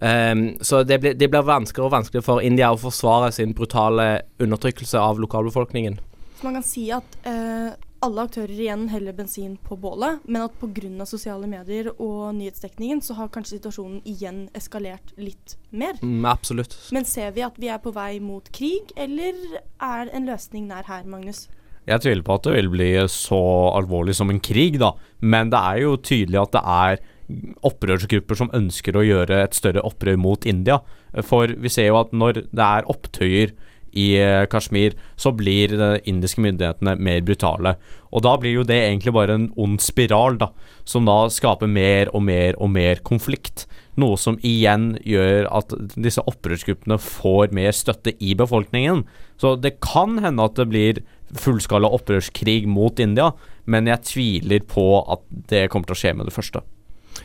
Um, 0.00 0.44
så 0.60 0.82
det 0.82 0.98
blir, 1.00 1.14
det 1.14 1.30
blir, 1.30 1.46
vanskeligere 1.46 1.88
og 1.88 1.94
vanskeligere 1.94 2.26
for 2.26 2.42
India 2.44 2.72
å 2.74 2.80
forsvare 2.80 3.30
sin 3.34 3.54
brutale 3.54 4.24
undertrykkelse 4.42 5.00
av 5.00 5.20
lokalbefolkningen. 5.22 6.00
Så 6.38 6.46
man 6.48 6.58
kan 6.58 6.66
si 6.66 6.88
at 6.92 7.18
uh, 7.28 7.72
alle 8.04 8.24
aktører 8.26 8.52
igjen 8.52 8.88
heller 8.92 9.14
bensin 9.16 9.54
på 9.64 9.78
bålet, 9.80 10.20
men 10.28 10.44
at 10.44 10.56
pga. 10.60 11.06
sosiale 11.06 11.46
medier 11.48 11.90
og 11.94 12.34
nyhetsdekningen 12.36 13.00
så 13.00 13.16
har 13.16 13.32
kanskje 13.32 13.58
situasjonen 13.58 14.02
igjen 14.04 14.48
eskalert 14.54 15.14
litt 15.16 15.56
mer. 15.70 15.96
Mm, 16.02 16.24
absolutt. 16.28 16.76
Men 16.92 17.08
ser 17.08 17.32
vi 17.32 17.46
at 17.46 17.56
vi 17.56 17.70
er 17.72 17.80
på 17.80 17.94
vei 17.94 18.20
mot 18.20 18.50
krig, 18.52 18.92
eller 18.96 19.34
er 19.80 20.12
en 20.12 20.28
løsning 20.28 20.68
nær 20.68 20.84
her, 20.90 21.06
Magnus? 21.08 21.46
Jeg 21.84 22.00
tviler 22.00 22.24
på 22.24 22.36
at 22.38 22.46
det 22.46 22.54
vil 22.56 22.70
bli 22.72 22.92
så 23.12 23.40
alvorlig 23.76 24.14
som 24.16 24.30
en 24.32 24.40
krig, 24.40 24.78
da. 24.80 24.94
Men 25.20 25.52
det 25.52 25.60
er 25.60 25.82
jo 25.84 25.96
tydelig 26.00 26.40
at 26.40 26.54
det 26.56 26.64
er 26.64 27.02
opprørsgrupper 27.64 28.38
som 28.38 28.52
ønsker 28.56 28.96
å 28.96 29.04
gjøre 29.04 29.42
et 29.44 29.56
større 29.56 29.84
opprør 29.86 30.18
mot 30.20 30.46
India. 30.48 30.80
For 31.24 31.52
vi 31.56 31.72
ser 31.72 31.90
jo 31.90 32.00
at 32.02 32.12
når 32.16 32.44
det 32.50 32.66
er 32.66 32.90
opptøyer 32.90 33.54
i 33.94 34.08
eh, 34.18 34.44
Kashmir, 34.50 34.96
så 35.16 35.32
blir 35.34 35.74
de 35.78 35.90
indiske 36.10 36.42
myndighetene 36.42 36.96
mer 36.98 37.22
brutale. 37.26 37.76
Og 38.14 38.24
da 38.26 38.34
blir 38.40 38.58
jo 38.58 38.66
det 38.66 38.80
egentlig 38.82 39.14
bare 39.14 39.38
en 39.38 39.48
ond 39.60 39.80
spiral, 39.82 40.38
da, 40.40 40.50
som 40.88 41.06
da 41.08 41.24
skaper 41.32 41.70
mer 41.70 42.10
og 42.14 42.26
mer 42.26 42.58
og 42.58 42.72
mer 42.74 43.02
konflikt. 43.06 43.66
Noe 44.00 44.18
som 44.18 44.40
igjen 44.42 44.96
gjør 45.06 45.46
at 45.54 45.74
disse 45.94 46.22
opprørsgruppene 46.26 46.98
får 46.98 47.54
mer 47.54 47.74
støtte 47.76 48.16
i 48.18 48.34
befolkningen. 48.38 49.04
Så 49.38 49.54
det 49.62 49.76
kan 49.84 50.18
hende 50.22 50.46
at 50.46 50.58
det 50.58 50.70
blir 50.70 51.02
fullskala 51.34 51.90
opprørskrig 51.94 52.64
mot 52.70 52.98
India, 53.02 53.30
men 53.70 53.88
jeg 53.90 54.06
tviler 54.10 54.66
på 54.66 54.86
at 55.06 55.22
det 55.50 55.68
kommer 55.72 55.88
til 55.88 55.96
å 55.96 56.02
skje 56.02 56.16
med 56.18 56.30
det 56.30 56.34
første. 56.34 56.62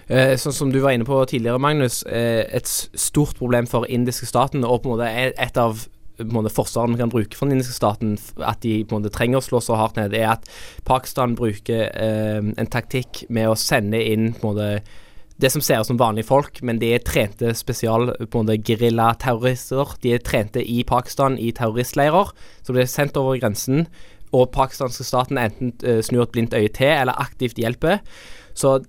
Eh, 0.10 0.36
sånn 0.42 0.56
som 0.56 0.74
du 0.74 0.80
var 0.82 0.96
inne 0.96 1.08
på 1.08 1.20
tidligere, 1.30 1.62
Magnus. 1.62 2.02
Eh, 2.04 2.46
et 2.56 2.68
stort 2.68 3.38
problem 3.38 3.68
for 3.70 3.86
indiske 3.90 4.30
staten, 4.30 4.66
og 4.66 4.84
på 4.84 4.92
en 4.92 4.98
måte 4.98 5.34
et 5.38 5.58
av 5.58 5.86
måte 6.28 6.52
forsvarene 6.52 6.98
vi 6.98 7.00
kan 7.04 7.12
bruke 7.12 7.38
for 7.38 7.48
den 7.48 7.58
indiske 7.58 7.78
staten, 7.78 8.18
at 8.44 8.60
de 8.66 8.82
på 8.84 8.96
en 8.96 9.04
måte 9.04 9.14
trenger 9.16 9.40
å 9.40 9.46
slå 9.46 9.62
så 9.64 9.78
hardt 9.80 10.00
ned, 10.00 10.16
er 10.18 10.34
at 10.34 10.50
Pakistan 10.88 11.38
bruker 11.40 11.86
eh, 11.94 12.42
en 12.42 12.72
taktikk 12.72 13.24
med 13.30 13.52
å 13.52 13.60
sende 13.60 14.02
inn 14.04 14.34
på 14.34 14.50
en 14.50 14.52
måte 14.52 15.06
det 15.40 15.54
som 15.54 15.64
ser 15.64 15.80
ut 15.80 15.88
som 15.88 16.00
vanlige 16.00 16.28
folk, 16.28 16.60
men 16.68 16.82
de 16.82 16.92
er 16.92 17.04
trente 17.08 17.54
spesial 17.56 18.10
på 18.20 18.42
en 18.42 18.50
måte 18.50 18.60
geriljaterrorister. 18.68 19.94
De 20.04 20.12
er 20.18 20.24
trente 20.26 20.60
i 20.60 20.82
Pakistan 20.84 21.38
i 21.40 21.54
terroristleirer, 21.56 22.34
som 22.60 22.76
blir 22.76 22.90
sendt 22.92 23.20
over 23.20 23.40
grensen. 23.40 23.86
Og 24.36 24.52
pakistanske 24.54 25.08
staten 25.08 25.40
enten 25.42 25.72
eh, 25.80 26.04
snur 26.06 26.26
et 26.26 26.34
blindt 26.36 26.58
øye 26.58 26.68
til, 26.76 26.92
eller 26.92 27.24
aktivt 27.24 27.58
hjelper. 27.58 28.04
Så 28.52 28.82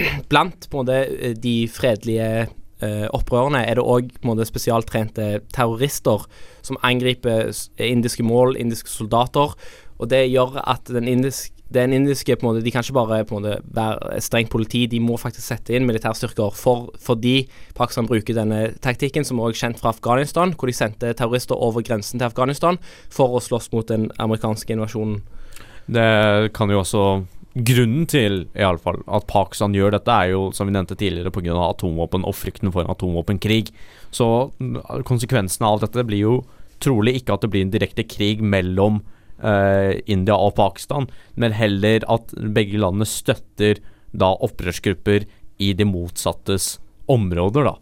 blant 0.30 0.68
på 0.70 0.78
en 0.78 0.82
måte 0.82 0.98
eh, 1.06 1.36
de 1.36 1.68
fredelige 1.70 2.48
eh, 2.82 3.06
opprørerne 3.14 3.62
er 3.66 3.78
det 3.78 3.86
òg 3.86 4.10
spesialtrente 4.48 5.40
terrorister 5.54 6.26
som 6.62 6.80
angriper 6.82 7.52
indiske 7.78 8.22
mål, 8.22 8.56
indiske 8.56 8.90
soldater. 8.90 9.54
Og 10.00 10.08
det 10.10 10.30
gjør 10.30 10.60
at 10.64 10.88
den 10.88 11.08
indiske 11.08 11.54
den 11.70 11.92
indiske 11.92 12.36
på 12.36 12.46
en 12.46 12.48
måte, 12.50 12.64
De 12.64 12.70
kan 12.70 12.82
ikke 12.82 12.92
bare 12.92 13.24
på 13.24 13.36
en 13.36 13.42
måte 13.42 13.62
være 13.74 14.20
strengt 14.20 14.50
politi, 14.50 14.86
de 14.86 15.00
må 15.00 15.16
faktisk 15.16 15.46
sette 15.46 15.74
inn 15.74 15.86
militærstyrker 15.86 16.50
for, 16.54 16.90
fordi 16.98 17.48
Pakistan 17.74 18.08
bruker 18.10 18.34
denne 18.34 18.72
taktikken, 18.82 19.24
som 19.24 19.38
også 19.38 19.54
er 19.54 19.60
kjent 19.60 19.78
fra 19.78 19.92
Afghanistan, 19.94 20.52
hvor 20.52 20.66
de 20.66 20.74
sendte 20.74 21.12
terrorister 21.14 21.54
over 21.54 21.82
grensen 21.86 22.18
til 22.18 22.26
Afghanistan 22.26 22.78
for 23.10 23.36
å 23.36 23.40
slåss 23.42 23.70
mot 23.72 23.86
den 23.86 24.10
amerikanske 24.18 24.74
invasjonen. 24.74 25.22
Det 25.86 26.52
kan 26.54 26.70
jo 26.70 26.82
også 26.82 27.04
Grunnen 27.50 28.04
til 28.06 28.44
i 28.54 28.62
alle 28.62 28.78
fall, 28.78 29.00
at 29.10 29.26
Pakistan 29.26 29.74
gjør 29.74 29.96
dette, 29.96 30.14
er 30.14 30.36
jo 30.36 30.42
som 30.54 30.68
vi 30.68 30.74
nevnte 30.76 30.94
tidligere 30.94 31.32
pga. 31.34 31.56
atomvåpen 31.66 32.22
og 32.22 32.36
frykten 32.38 32.70
for 32.70 32.84
en 32.84 32.92
atomvåpenkrig. 32.92 33.72
Så 34.14 34.26
konsekvensene 34.54 35.02
konsekvensen 35.10 35.66
av 35.66 35.80
dette 35.82 36.04
blir 36.06 36.22
jo 36.22 36.36
trolig 36.80 37.18
ikke 37.18 37.34
at 37.34 37.42
det 37.42 37.50
blir 37.50 37.66
en 37.66 37.72
direkte 37.74 38.04
krig 38.06 38.40
mellom 38.40 39.00
uh, 39.42 39.98
India 40.06 40.36
og 40.38 40.54
Pakistan, 40.60 41.08
men 41.34 41.56
heller 41.58 42.06
at 42.08 42.30
begge 42.38 42.78
landene 42.78 43.08
støtter 43.08 43.82
da 44.12 44.30
opprørsgrupper 44.46 45.26
i 45.58 45.72
de 45.74 45.84
motsattes 45.84 46.78
områder, 47.10 47.66
da. 47.66 47.74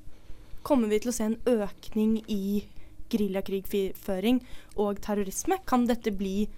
Kommer 0.65 0.89
vi 0.89 1.03
til 1.03 1.13
å 1.13 1.17
se 1.17 1.29
en 1.29 1.39
økning 1.49 2.19
i 2.27 2.65
geriljakrigføring 3.13 4.41
og 4.81 4.99
terrorisme? 5.05 5.61
Kan 5.69 5.87
dette 5.89 6.13
bli 6.17 6.49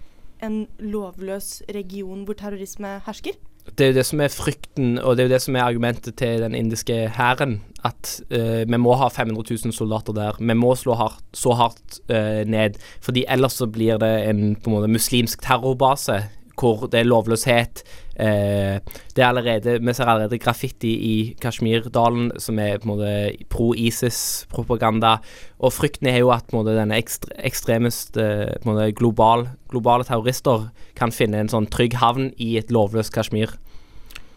en 0.43 0.65
lovløs 0.79 1.61
region 1.73 2.25
hvor 2.25 2.37
terrorisme 2.37 2.99
hersker? 3.05 3.37
Det 3.77 3.85
er 3.85 3.91
jo 3.91 3.97
det 3.99 4.05
som 4.07 4.21
er 4.23 4.33
frykten, 4.33 4.95
og 4.97 5.15
det 5.15 5.23
er 5.23 5.27
jo 5.27 5.33
det 5.35 5.41
som 5.43 5.55
er 5.55 5.67
argumentet 5.67 6.15
til 6.17 6.41
den 6.41 6.55
indiske 6.57 6.95
hæren. 7.13 7.59
At 7.85 8.17
uh, 8.33 8.65
vi 8.65 8.77
må 8.81 8.95
ha 8.97 9.07
500 9.09 9.57
000 9.65 9.73
soldater 9.73 10.13
der. 10.17 10.39
Vi 10.39 10.55
må 10.57 10.73
slå 10.75 10.95
hardt, 10.97 11.21
så 11.37 11.53
hardt 11.57 11.99
uh, 12.09 12.41
ned. 12.49 12.79
Fordi 13.01 13.25
ellers 13.29 13.59
så 13.61 13.69
blir 13.69 14.01
det 14.01 14.11
en 14.29 14.55
på 14.55 14.69
en 14.69 14.75
måte 14.75 14.89
muslimsk 14.91 15.45
terrorbase 15.45 16.23
hvor 16.59 16.87
det 16.91 17.01
er 17.01 17.09
lovløshet. 17.09 17.83
Eh, 18.15 18.77
det 19.15 19.23
er 19.23 19.27
allerede, 19.27 19.77
vi 19.81 19.93
ser 19.93 20.09
allerede 20.09 20.39
graffiti 20.41 20.91
i 20.91 21.15
Kashmirdalen 21.41 22.31
som 22.41 22.59
er 22.59 22.77
på 22.77 22.87
en 22.87 22.93
måte 22.93 23.47
pro-ISIS-propaganda. 23.49 25.17
Og 25.59 25.73
frykten 25.73 26.11
er 26.11 26.21
jo 26.21 26.31
at 26.35 26.45
på 26.47 26.57
en 26.57 26.61
måte, 26.61 26.77
denne 26.77 26.99
ekstre, 26.99 27.33
ekstremist 27.41 28.19
eh, 28.21 28.53
på 28.61 28.69
en 28.69 28.73
måte, 28.73 28.91
global, 28.97 29.47
globale 29.71 30.07
terrorister 30.07 30.69
kan 30.99 31.15
finne 31.15 31.41
en 31.41 31.51
sånn 31.51 31.69
trygg 31.71 31.97
havn 32.01 32.31
i 32.37 32.55
et 32.61 32.71
lovløst 32.73 33.13
Kashmir. 33.15 33.57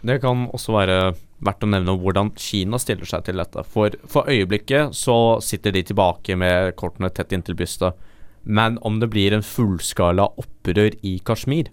Det 0.04 0.20
kan 0.20 0.48
også 0.52 0.74
være 0.74 0.98
verdt 1.44 1.64
å 1.64 1.68
nevne 1.68 1.96
hvordan 2.00 2.32
Kina 2.40 2.78
stiller 2.80 3.08
seg 3.08 3.26
til 3.26 3.40
dette. 3.40 3.64
For, 3.68 3.94
for 4.08 4.28
øyeblikket 4.30 4.96
så 4.96 5.40
sitter 5.44 5.74
de 5.74 5.84
tilbake 5.90 6.36
med 6.40 6.74
kortene 6.80 7.10
tett 7.12 7.32
inntil 7.36 7.56
brystet. 7.58 7.96
Men 8.44 8.76
om 8.84 9.00
det 9.00 9.08
blir 9.12 9.32
en 9.32 9.44
fullskala 9.44 10.28
opprør 10.40 10.96
i 11.04 11.16
Kashmir, 11.24 11.70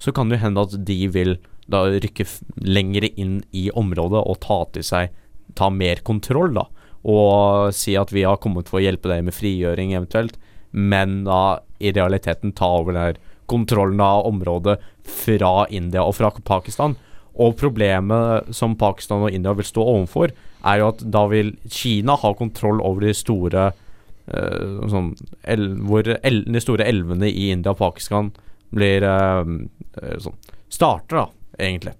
så 0.00 0.12
kan 0.16 0.32
det 0.32 0.40
hende 0.40 0.64
at 0.64 0.74
de 0.88 0.98
vil 1.12 1.36
da 1.70 1.84
rykke 1.92 2.26
lengre 2.64 3.12
inn 3.20 3.40
i 3.54 3.68
området 3.70 4.22
og 4.24 4.40
ta 4.44 4.62
til 4.74 4.86
seg 4.86 5.16
Ta 5.58 5.66
mer 5.74 5.98
kontroll, 6.06 6.52
da. 6.54 6.62
Og 7.10 7.74
si 7.74 7.96
at 7.98 8.12
vi 8.14 8.22
har 8.22 8.38
kommet 8.38 8.68
for 8.70 8.78
å 8.78 8.84
hjelpe 8.84 9.10
deg 9.10 9.24
med 9.26 9.34
frigjøring 9.34 9.96
eventuelt, 9.96 10.36
men 10.70 11.24
da 11.26 11.58
i 11.82 11.90
realiteten 11.90 12.52
ta 12.54 12.68
over 12.78 12.94
den 12.94 13.02
her 13.02 13.18
kontrollen 13.50 13.98
av 14.04 14.28
området 14.28 14.76
fra 15.02 15.66
India 15.74 16.04
og 16.06 16.14
fra 16.20 16.30
Pakistan. 16.46 16.94
Og 17.34 17.56
problemet 17.58 18.54
som 18.54 18.76
Pakistan 18.78 19.26
og 19.26 19.34
India 19.34 19.56
vil 19.58 19.66
stå 19.66 19.82
overfor, 19.82 20.30
er 20.62 20.78
jo 20.78 20.90
at 20.92 21.02
da 21.02 21.24
vil 21.32 21.54
Kina 21.66 22.14
ha 22.20 22.32
kontroll 22.38 22.78
over 22.84 23.08
de 23.08 23.16
store 23.16 23.70
eh, 23.72 24.86
sånn, 24.92 25.14
el, 25.50 25.66
hvor 25.82 26.14
el, 26.20 26.44
de 26.46 26.62
store 26.62 26.86
elvene 26.86 27.26
i 27.26 27.50
India 27.50 27.74
og 27.74 27.82
Pakistan 27.82 28.30
blir 28.74 29.04
eh, 29.06 30.18
sånn 30.22 30.38
Starter, 30.70 31.16
da, 31.16 31.26
egentlig. 31.58 31.96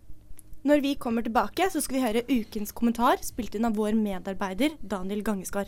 Når 0.63 0.81
vi 0.85 0.95
kommer 0.95 1.25
tilbake, 1.27 1.67
så 1.73 1.81
skal 1.83 1.97
vi 1.97 2.03
høre 2.05 2.23
ukens 2.29 2.71
kommentar, 2.77 3.19
spilt 3.27 3.57
inn 3.59 3.67
av 3.67 3.75
vår 3.75 3.97
medarbeider 3.99 4.77
Daniel 4.81 5.25
Gangeskar. 5.27 5.67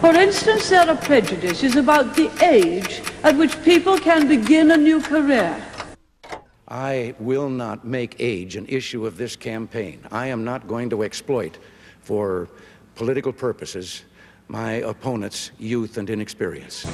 For 0.00 0.14
instance, 0.14 0.68
there 0.68 0.88
are 0.88 0.96
prejudices 0.96 1.74
about 1.76 2.14
the 2.14 2.30
age 2.44 3.02
at 3.24 3.34
which 3.36 3.56
people 3.64 3.98
can 3.98 4.28
begin 4.28 4.70
a 4.70 4.76
new 4.76 5.00
career. 5.00 5.56
I 6.68 7.14
will 7.18 7.48
not 7.48 7.84
make 7.84 8.14
age 8.20 8.56
an 8.56 8.66
issue 8.68 9.06
of 9.06 9.16
this 9.16 9.34
campaign. 9.34 10.00
I 10.12 10.26
am 10.28 10.44
not 10.44 10.68
going 10.68 10.90
to 10.90 11.02
exploit, 11.02 11.58
for 12.02 12.48
political 12.94 13.32
purposes, 13.32 14.04
my 14.48 14.74
opponent's 14.74 15.50
youth 15.58 15.96
and 15.96 16.08
inexperience. 16.10 16.86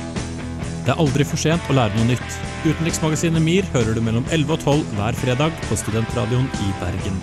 Det 0.82 0.90
er 0.90 0.98
aldri 0.98 1.22
for 1.22 1.38
sent 1.38 1.68
å 1.70 1.74
lære 1.76 1.94
noe 1.94 2.08
nytt. 2.08 2.38
Utenriksmagasinet 2.66 3.42
MIR 3.44 3.68
hører 3.70 3.94
du 3.94 4.00
mellom 4.02 4.24
11 4.34 4.50
og 4.56 4.64
12 4.64 4.96
hver 4.96 5.18
fredag 5.20 5.60
på 5.68 5.78
Studentradioen 5.78 6.48
i 6.58 6.70
Bergen. 6.80 7.20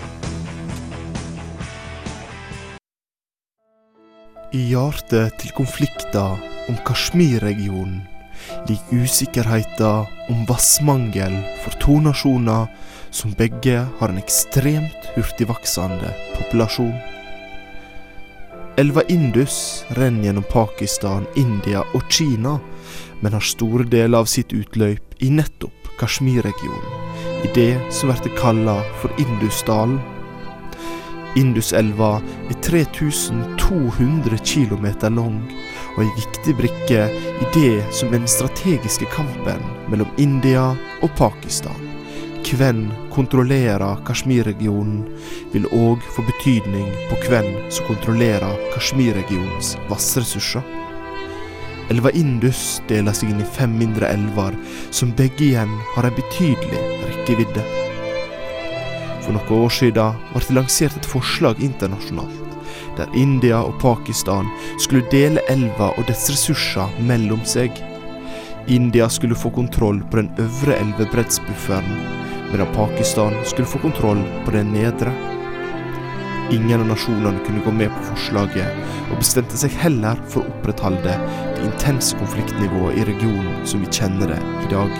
I 4.56 4.62
hjertet 4.72 5.36
til 5.42 5.52
konflikter 5.58 6.40
om 6.72 6.80
Kashmir-regionen 6.88 8.00
ligger 8.64 9.04
usikkerheten 9.04 10.08
om 10.32 10.48
vassmangel 10.48 11.36
for 11.60 11.76
to 11.84 12.00
nasjoner 12.00 12.64
som 13.12 13.36
begge 13.36 13.84
har 14.00 14.08
en 14.08 14.24
ekstremt 14.24 15.12
hurtigvoksende 15.18 16.16
populasjon. 16.38 16.96
Elva 18.80 19.04
Indus 19.12 19.84
renner 20.00 20.30
gjennom 20.30 20.48
Pakistan, 20.48 21.28
India 21.36 21.84
og 21.92 22.08
Kina, 22.08 22.56
men 23.20 23.32
har 23.36 23.44
store 23.44 23.84
deler 23.84 24.18
av 24.18 24.30
sitt 24.30 24.52
utløp 24.52 25.14
i 25.20 25.30
nettopp 25.30 25.90
Kashmir-regionen, 26.00 26.96
i 27.44 27.50
det 27.54 27.74
som 27.92 28.12
blir 28.12 28.36
kalla 28.38 28.80
for 29.00 29.12
Indusdalen. 29.20 30.00
Induselva 31.38 32.16
er 32.50 32.56
3200 32.66 34.38
km 34.42 34.86
lang 35.14 35.36
og 35.92 36.00
ei 36.02 36.08
viktig 36.16 36.56
brikke 36.58 37.04
i 37.12 37.50
det 37.54 37.84
som 37.94 38.10
er 38.10 38.18
den 38.18 38.30
strategiske 38.30 39.06
kampen 39.14 39.62
mellom 39.92 40.10
India 40.18 40.70
og 41.02 41.14
Pakistan. 41.20 41.86
Hvem 42.50 42.88
kontrollerer 43.14 44.00
Kashmir-regionen, 44.06 45.04
vil 45.52 45.68
òg 45.70 46.02
få 46.16 46.24
betydning 46.26 46.88
på 47.10 47.18
hvem 47.28 47.46
som 47.70 47.86
kontrollerer 47.86 48.58
Kashmir-regionens 48.74 49.76
vannressurser. 49.90 50.64
Elva 51.90 52.12
Indus 52.14 52.78
deler 52.86 53.14
seg 53.16 53.32
inn 53.32 53.40
i 53.42 53.48
fem 53.56 53.72
mindre 53.74 54.06
elver, 54.14 54.54
som 54.94 55.10
begge 55.18 55.48
igjen 55.48 55.72
har 55.96 56.06
en 56.06 56.14
betydelig 56.14 56.82
rekkevidde. 57.08 57.64
For 59.24 59.34
noen 59.34 59.64
år 59.64 59.74
siden 59.74 60.20
ble 60.30 60.42
det 60.46 60.54
lansert 60.54 60.94
et 61.00 61.08
forslag 61.10 61.58
internasjonalt, 61.66 62.54
der 62.98 63.10
India 63.18 63.58
og 63.66 63.74
Pakistan 63.82 64.46
skulle 64.78 65.08
dele 65.10 65.42
elva 65.50 65.90
og 65.96 66.06
dets 66.06 66.28
ressurser 66.30 66.94
mellom 67.10 67.42
seg. 67.42 67.74
India 68.70 69.08
skulle 69.10 69.38
få 69.38 69.50
kontroll 69.50 69.98
på 70.12 70.20
den 70.20 70.30
øvre 70.38 70.78
elvebreddsbufferen, 70.78 71.90
medan 72.52 72.70
Pakistan 72.76 73.34
skulle 73.42 73.70
få 73.70 73.82
kontroll 73.82 74.22
på 74.46 74.54
den 74.54 74.70
nedre. 74.76 75.10
Ingen 76.50 76.80
av 76.80 76.88
nasjonene 76.90 77.44
kunne 77.46 77.62
gå 77.62 77.72
med 77.74 77.92
på 77.94 78.08
forslaget, 78.08 78.78
og 79.10 79.20
bestemte 79.20 79.58
seg 79.60 79.74
heller 79.78 80.18
for 80.30 80.42
å 80.42 80.50
opprettholde 80.50 81.14
det 81.14 81.64
intense 81.66 82.18
konfliktnivået 82.18 82.98
i 82.98 83.06
regionen 83.06 83.60
som 83.68 83.84
vi 83.84 83.90
kjenner 83.94 84.32
det 84.34 84.40
i 84.64 84.70
dag. 84.72 84.96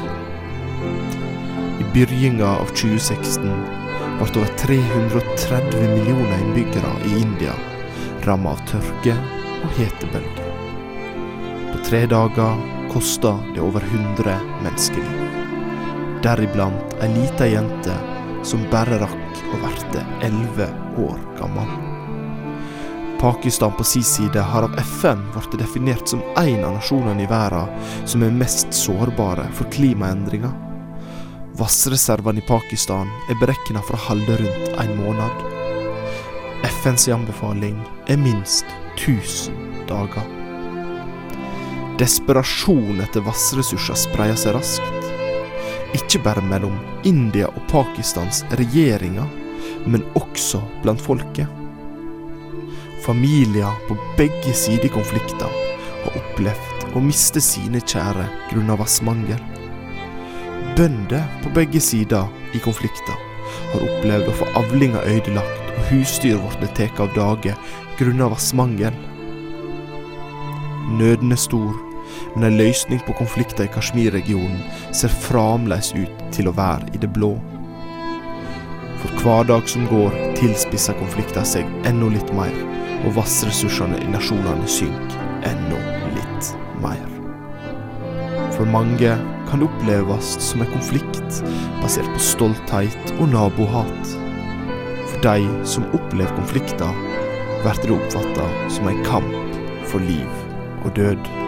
I 1.81 1.89
begynnelsen 1.95 2.45
av 2.47 2.71
2016 2.71 3.51
ble 4.21 4.29
over 4.29 4.55
330 4.61 5.91
millioner 5.97 6.39
innbyggere 6.45 6.93
i 7.09 7.17
India 7.23 7.57
rammet 8.27 8.53
av 8.53 8.63
tørke 8.69 9.17
og 9.65 9.75
hetebølger. 9.79 10.53
På 11.71 11.83
tre 11.87 12.05
dager 12.11 12.63
kosta 12.93 13.35
det 13.55 13.63
over 13.65 13.85
100 13.91 14.39
menneskeliv. 14.63 15.27
Deriblant 16.25 16.97
ei 17.01 17.09
lita 17.15 17.49
jente 17.49 17.97
som 18.47 18.67
bare 18.73 18.99
rakk 19.03 19.41
å 19.53 19.61
verte 19.63 20.05
11 20.27 20.69
år 21.05 21.23
gammel. 21.39 21.71
Pakistan 23.21 23.73
på 23.77 23.85
sin 23.85 24.05
side 24.05 24.41
har 24.41 24.65
av 24.65 24.79
FN 24.79 25.21
blitt 25.35 25.59
definert 25.61 26.09
som 26.09 26.23
en 26.41 26.65
av 26.65 26.79
nasjonene 26.79 27.27
i 27.27 27.29
verden 27.29 27.69
som 28.09 28.25
er 28.25 28.33
mest 28.33 28.73
sårbare 28.73 29.45
for 29.53 29.69
klimaendringer. 29.75 30.55
Vassreservene 31.61 32.41
i 32.41 32.47
Pakistan 32.49 33.11
er 33.29 33.37
beregna 33.43 33.83
for 33.85 33.99
å 33.99 34.05
holde 34.07 34.39
rundt 34.41 34.81
en 34.81 34.95
måned. 35.03 35.45
FNs 36.65 37.11
anbefaling 37.13 37.77
er 38.09 38.17
minst 38.21 38.65
1000 38.97 39.85
dager. 39.91 40.25
Desperasjon 42.01 43.03
etter 43.05 43.21
vassressurser 43.27 44.01
spreier 44.01 44.39
seg 44.41 44.57
raskt. 44.57 45.10
Ikke 45.97 46.21
bare 46.23 46.43
mellom 46.47 46.77
India 47.05 47.49
og 47.51 47.65
Pakistans 47.71 48.45
regjeringer, 48.59 49.27
men 49.87 50.05
også 50.19 50.61
blant 50.85 51.03
folket. 51.03 51.49
Familier 53.05 53.73
på 53.89 53.97
begge 54.19 54.53
sider 54.55 54.87
i 54.87 54.93
konflikter 54.93 55.49
har 56.05 56.19
opplevd 56.21 56.95
å 56.95 57.03
miste 57.03 57.43
sine 57.43 57.81
kjære 57.81 58.27
grunnet 58.51 58.79
vassmangel. 58.81 59.41
Bønder 60.77 61.27
på 61.43 61.53
begge 61.57 61.83
sider 61.83 62.29
i 62.55 62.63
konflikter 62.63 63.19
har 63.73 63.85
opplevd 63.87 64.31
å 64.31 64.39
få 64.41 64.49
avlinger 64.63 65.07
ødelagt 65.17 65.75
og 65.75 65.87
husdyr 65.91 66.41
blitt 66.61 66.77
tatt 66.79 67.03
av 67.03 67.15
dage 67.17 67.57
grunnet 67.99 68.31
vassmangel. 68.37 68.95
Nøden 71.01 71.33
er 71.33 71.41
stor, 71.41 71.90
men 72.35 72.47
en 72.49 72.59
løsning 72.61 73.01
på 73.07 73.17
konflikter 73.19 73.67
i 73.67 73.73
Kashmir-regionen 73.75 74.61
ser 74.97 75.13
fremdeles 75.27 75.93
ut 75.97 76.27
til 76.35 76.51
å 76.51 76.57
være 76.57 76.91
i 76.95 77.03
det 77.03 77.11
blå. 77.15 77.35
For 79.01 79.23
hver 79.23 79.47
dag 79.49 79.69
som 79.69 79.87
går, 79.89 80.15
tilspisser 80.37 80.99
konflikter 81.01 81.47
seg 81.49 81.69
enda 81.89 82.11
litt 82.13 82.33
mer, 82.37 82.53
og 83.07 83.17
vassressursene 83.17 83.97
i 84.03 84.11
nasjonene 84.13 84.69
synker 84.69 85.49
enda 85.49 85.81
litt 86.17 86.53
mer. 86.85 87.07
For 88.57 88.69
mange 88.69 89.15
kan 89.49 89.63
det 89.63 89.71
oppleves 89.71 90.35
som 90.45 90.61
en 90.61 90.73
konflikt 90.75 91.41
basert 91.81 92.11
på 92.13 92.23
stolthet 92.23 93.15
og 93.19 93.33
nabohat. 93.33 94.15
For 95.11 95.25
de 95.25 95.65
som 95.65 95.89
opplever 95.97 96.37
konflikter, 96.37 97.05
blir 97.65 97.83
det 97.83 97.97
oppfatta 97.97 98.49
som 98.77 98.89
en 98.89 99.05
kamp 99.09 99.61
for 99.89 100.05
liv 100.05 100.85
og 100.85 100.93
død. 100.97 101.40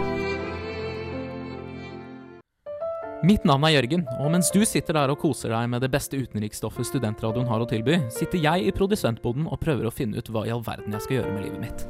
Mitt 3.23 3.45
navn 3.47 3.63
er 3.63 3.77
Jørgen, 3.77 4.01
og 4.19 4.33
mens 4.33 4.49
du 4.51 4.57
sitter 4.67 4.97
der 4.97 5.11
og 5.13 5.21
koser 5.21 5.53
deg 5.53 5.69
med 5.71 5.79
det 5.79 5.87
beste 5.93 6.17
utenriksstoffet 6.19 6.89
studentradioen 6.89 7.47
har 7.47 7.61
å 7.63 7.67
tilby, 7.69 8.01
sitter 8.11 8.41
jeg 8.43 8.65
i 8.67 8.73
produsentboden 8.75 9.45
og 9.47 9.61
prøver 9.61 9.87
å 9.87 9.93
finne 9.95 10.19
ut 10.19 10.27
hva 10.27 10.41
i 10.43 10.51
all 10.51 10.59
verden 10.65 10.91
jeg 10.91 11.05
skal 11.05 11.15
gjøre 11.21 11.31
med 11.31 11.45
livet 11.45 11.61
mitt. 11.63 11.85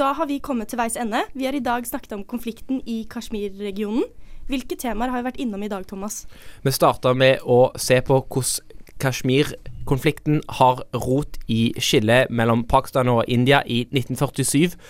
Da 0.00 0.14
har 0.16 0.30
vi 0.30 0.38
kommet 0.40 0.72
til 0.72 0.80
veis 0.80 0.96
ende. 0.96 1.20
Vi 1.36 1.44
har 1.44 1.52
i 1.52 1.60
dag 1.60 1.84
snakket 1.84 2.16
om 2.16 2.24
konflikten 2.24 2.80
i 2.88 3.02
Kashmir-regionen. 3.12 4.08
Hvilke 4.48 4.80
temaer 4.80 5.12
har 5.12 5.20
vi 5.20 5.28
vært 5.28 5.44
innom 5.44 5.68
i 5.68 5.68
dag, 5.68 5.84
Thomas? 5.84 6.22
Vi 6.64 6.72
starta 6.72 7.12
med 7.12 7.44
å 7.44 7.66
se 7.76 8.00
på 8.08 8.22
hvordan 8.24 8.76
Kashmir-konflikten 9.04 10.40
har 10.56 10.80
rot 10.96 11.36
i 11.52 11.74
skillet 11.76 12.32
mellom 12.32 12.64
Pakistan 12.72 13.12
og 13.12 13.28
India 13.28 13.60
i 13.68 13.84
1947. 13.92 14.80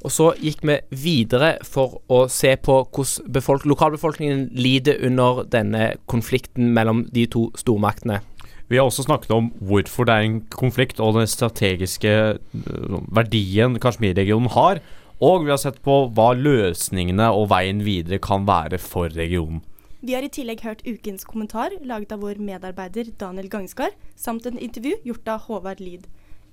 Og 0.00 0.12
så 0.14 0.30
gikk 0.40 0.62
vi 0.64 0.78
videre 0.96 1.58
for 1.66 2.00
å 2.08 2.22
se 2.32 2.54
på 2.56 2.78
hvordan 2.88 3.32
befolk 3.34 3.66
lokalbefolkningen 3.68 4.46
lider 4.56 5.02
under 5.04 5.42
denne 5.52 5.94
konflikten 6.08 6.72
mellom 6.76 7.04
de 7.12 7.26
to 7.28 7.50
stormaktene. 7.60 8.22
Vi 8.70 8.78
har 8.78 8.86
også 8.86 9.04
snakket 9.04 9.32
om 9.34 9.50
hvorfor 9.66 10.06
det 10.06 10.14
er 10.14 10.24
en 10.28 10.38
konflikt, 10.54 11.00
og 11.02 11.18
den 11.18 11.26
strategiske 11.26 12.12
øh, 12.38 13.00
verdien 13.10 13.74
Kashmir-regionen 13.82 14.52
har. 14.54 14.78
Og 15.20 15.44
vi 15.44 15.50
har 15.50 15.58
sett 15.60 15.82
på 15.84 16.04
hva 16.14 16.30
løsningene 16.38 17.26
og 17.34 17.50
veien 17.50 17.82
videre 17.84 18.20
kan 18.22 18.46
være 18.48 18.78
for 18.80 19.10
regionen. 19.12 19.60
Vi 20.00 20.14
har 20.16 20.24
i 20.24 20.30
tillegg 20.32 20.62
hørt 20.64 20.86
ukens 20.86 21.26
kommentar, 21.28 21.74
laget 21.84 22.14
av 22.14 22.22
vår 22.24 22.38
medarbeider 22.40 23.10
Daniel 23.20 23.50
Gangskar, 23.52 23.90
samt 24.16 24.46
en 24.48 24.56
intervju 24.56 24.94
gjort 25.04 25.28
av 25.28 25.42
Håvard 25.50 25.82
Lid. 25.82 26.06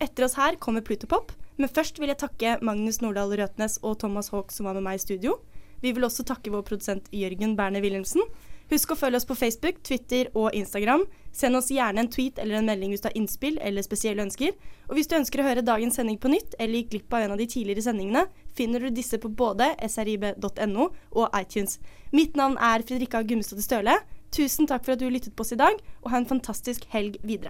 Etter 0.03 0.25
oss 0.25 0.35
her 0.35 0.57
kommer 0.59 0.83
Plutopop, 0.83 1.31
men 1.57 1.71
først 1.73 1.99
vil 1.99 2.11
jeg 2.13 2.21
takke 2.21 2.57
Magnus 2.65 3.01
Nordahl 3.01 3.33
Røtnes 3.39 3.79
og 3.83 3.99
Thomas 4.01 4.29
Haak 4.33 4.53
som 4.53 4.69
var 4.69 4.77
med 4.77 4.85
meg 4.87 4.99
i 4.99 5.05
studio. 5.05 5.39
Vi 5.81 5.93
vil 5.93 6.05
også 6.07 6.25
takke 6.25 6.53
vår 6.53 6.65
produsent 6.65 7.09
Jørgen 7.13 7.55
Berner 7.57 7.83
Wilhelmsen. 7.83 8.23
Husk 8.67 8.91
å 8.91 8.97
følge 8.99 9.21
oss 9.21 9.27
på 9.27 9.35
Facebook, 9.39 9.77
Twitter 9.87 10.27
og 10.35 10.55
Instagram. 10.57 11.05
Send 11.31 11.55
oss 11.55 11.69
gjerne 11.71 12.03
en 12.03 12.09
tweet 12.11 12.39
eller 12.41 12.59
en 12.59 12.67
melding 12.67 12.91
hvis 12.91 13.05
du 13.05 13.07
har 13.07 13.15
innspill 13.15 13.59
eller 13.63 13.85
spesielle 13.85 14.25
ønsker. 14.25 14.57
Og 14.89 14.97
hvis 14.97 15.07
du 15.07 15.15
ønsker 15.15 15.39
å 15.39 15.45
høre 15.47 15.63
dagens 15.63 15.95
sending 15.95 16.17
på 16.19 16.31
nytt, 16.33 16.57
eller 16.59 16.81
gikk 16.81 16.91
glipp 16.95 17.15
av 17.15 17.23
en 17.23 17.35
av 17.37 17.39
de 17.39 17.47
tidligere 17.47 17.85
sendingene, 17.85 18.25
finner 18.57 18.83
du 18.83 18.89
disse 18.91 19.21
på 19.23 19.31
både 19.31 19.69
srib.no 19.87 20.89
og 20.89 21.39
iTunes. 21.39 21.77
Mitt 22.11 22.35
navn 22.39 22.59
er 22.59 22.83
Fredrika 22.83 23.23
Gummestad 23.23 23.63
Støle. 23.63 23.95
Tusen 24.35 24.67
takk 24.67 24.83
for 24.83 24.97
at 24.97 24.99
du 24.99 25.07
lyttet 25.07 25.37
på 25.37 25.47
oss 25.47 25.55
i 25.55 25.61
dag, 25.61 25.79
og 26.03 26.11
ha 26.11 26.19
en 26.19 26.27
fantastisk 26.27 26.89
helg 26.91 27.15
videre. 27.23 27.45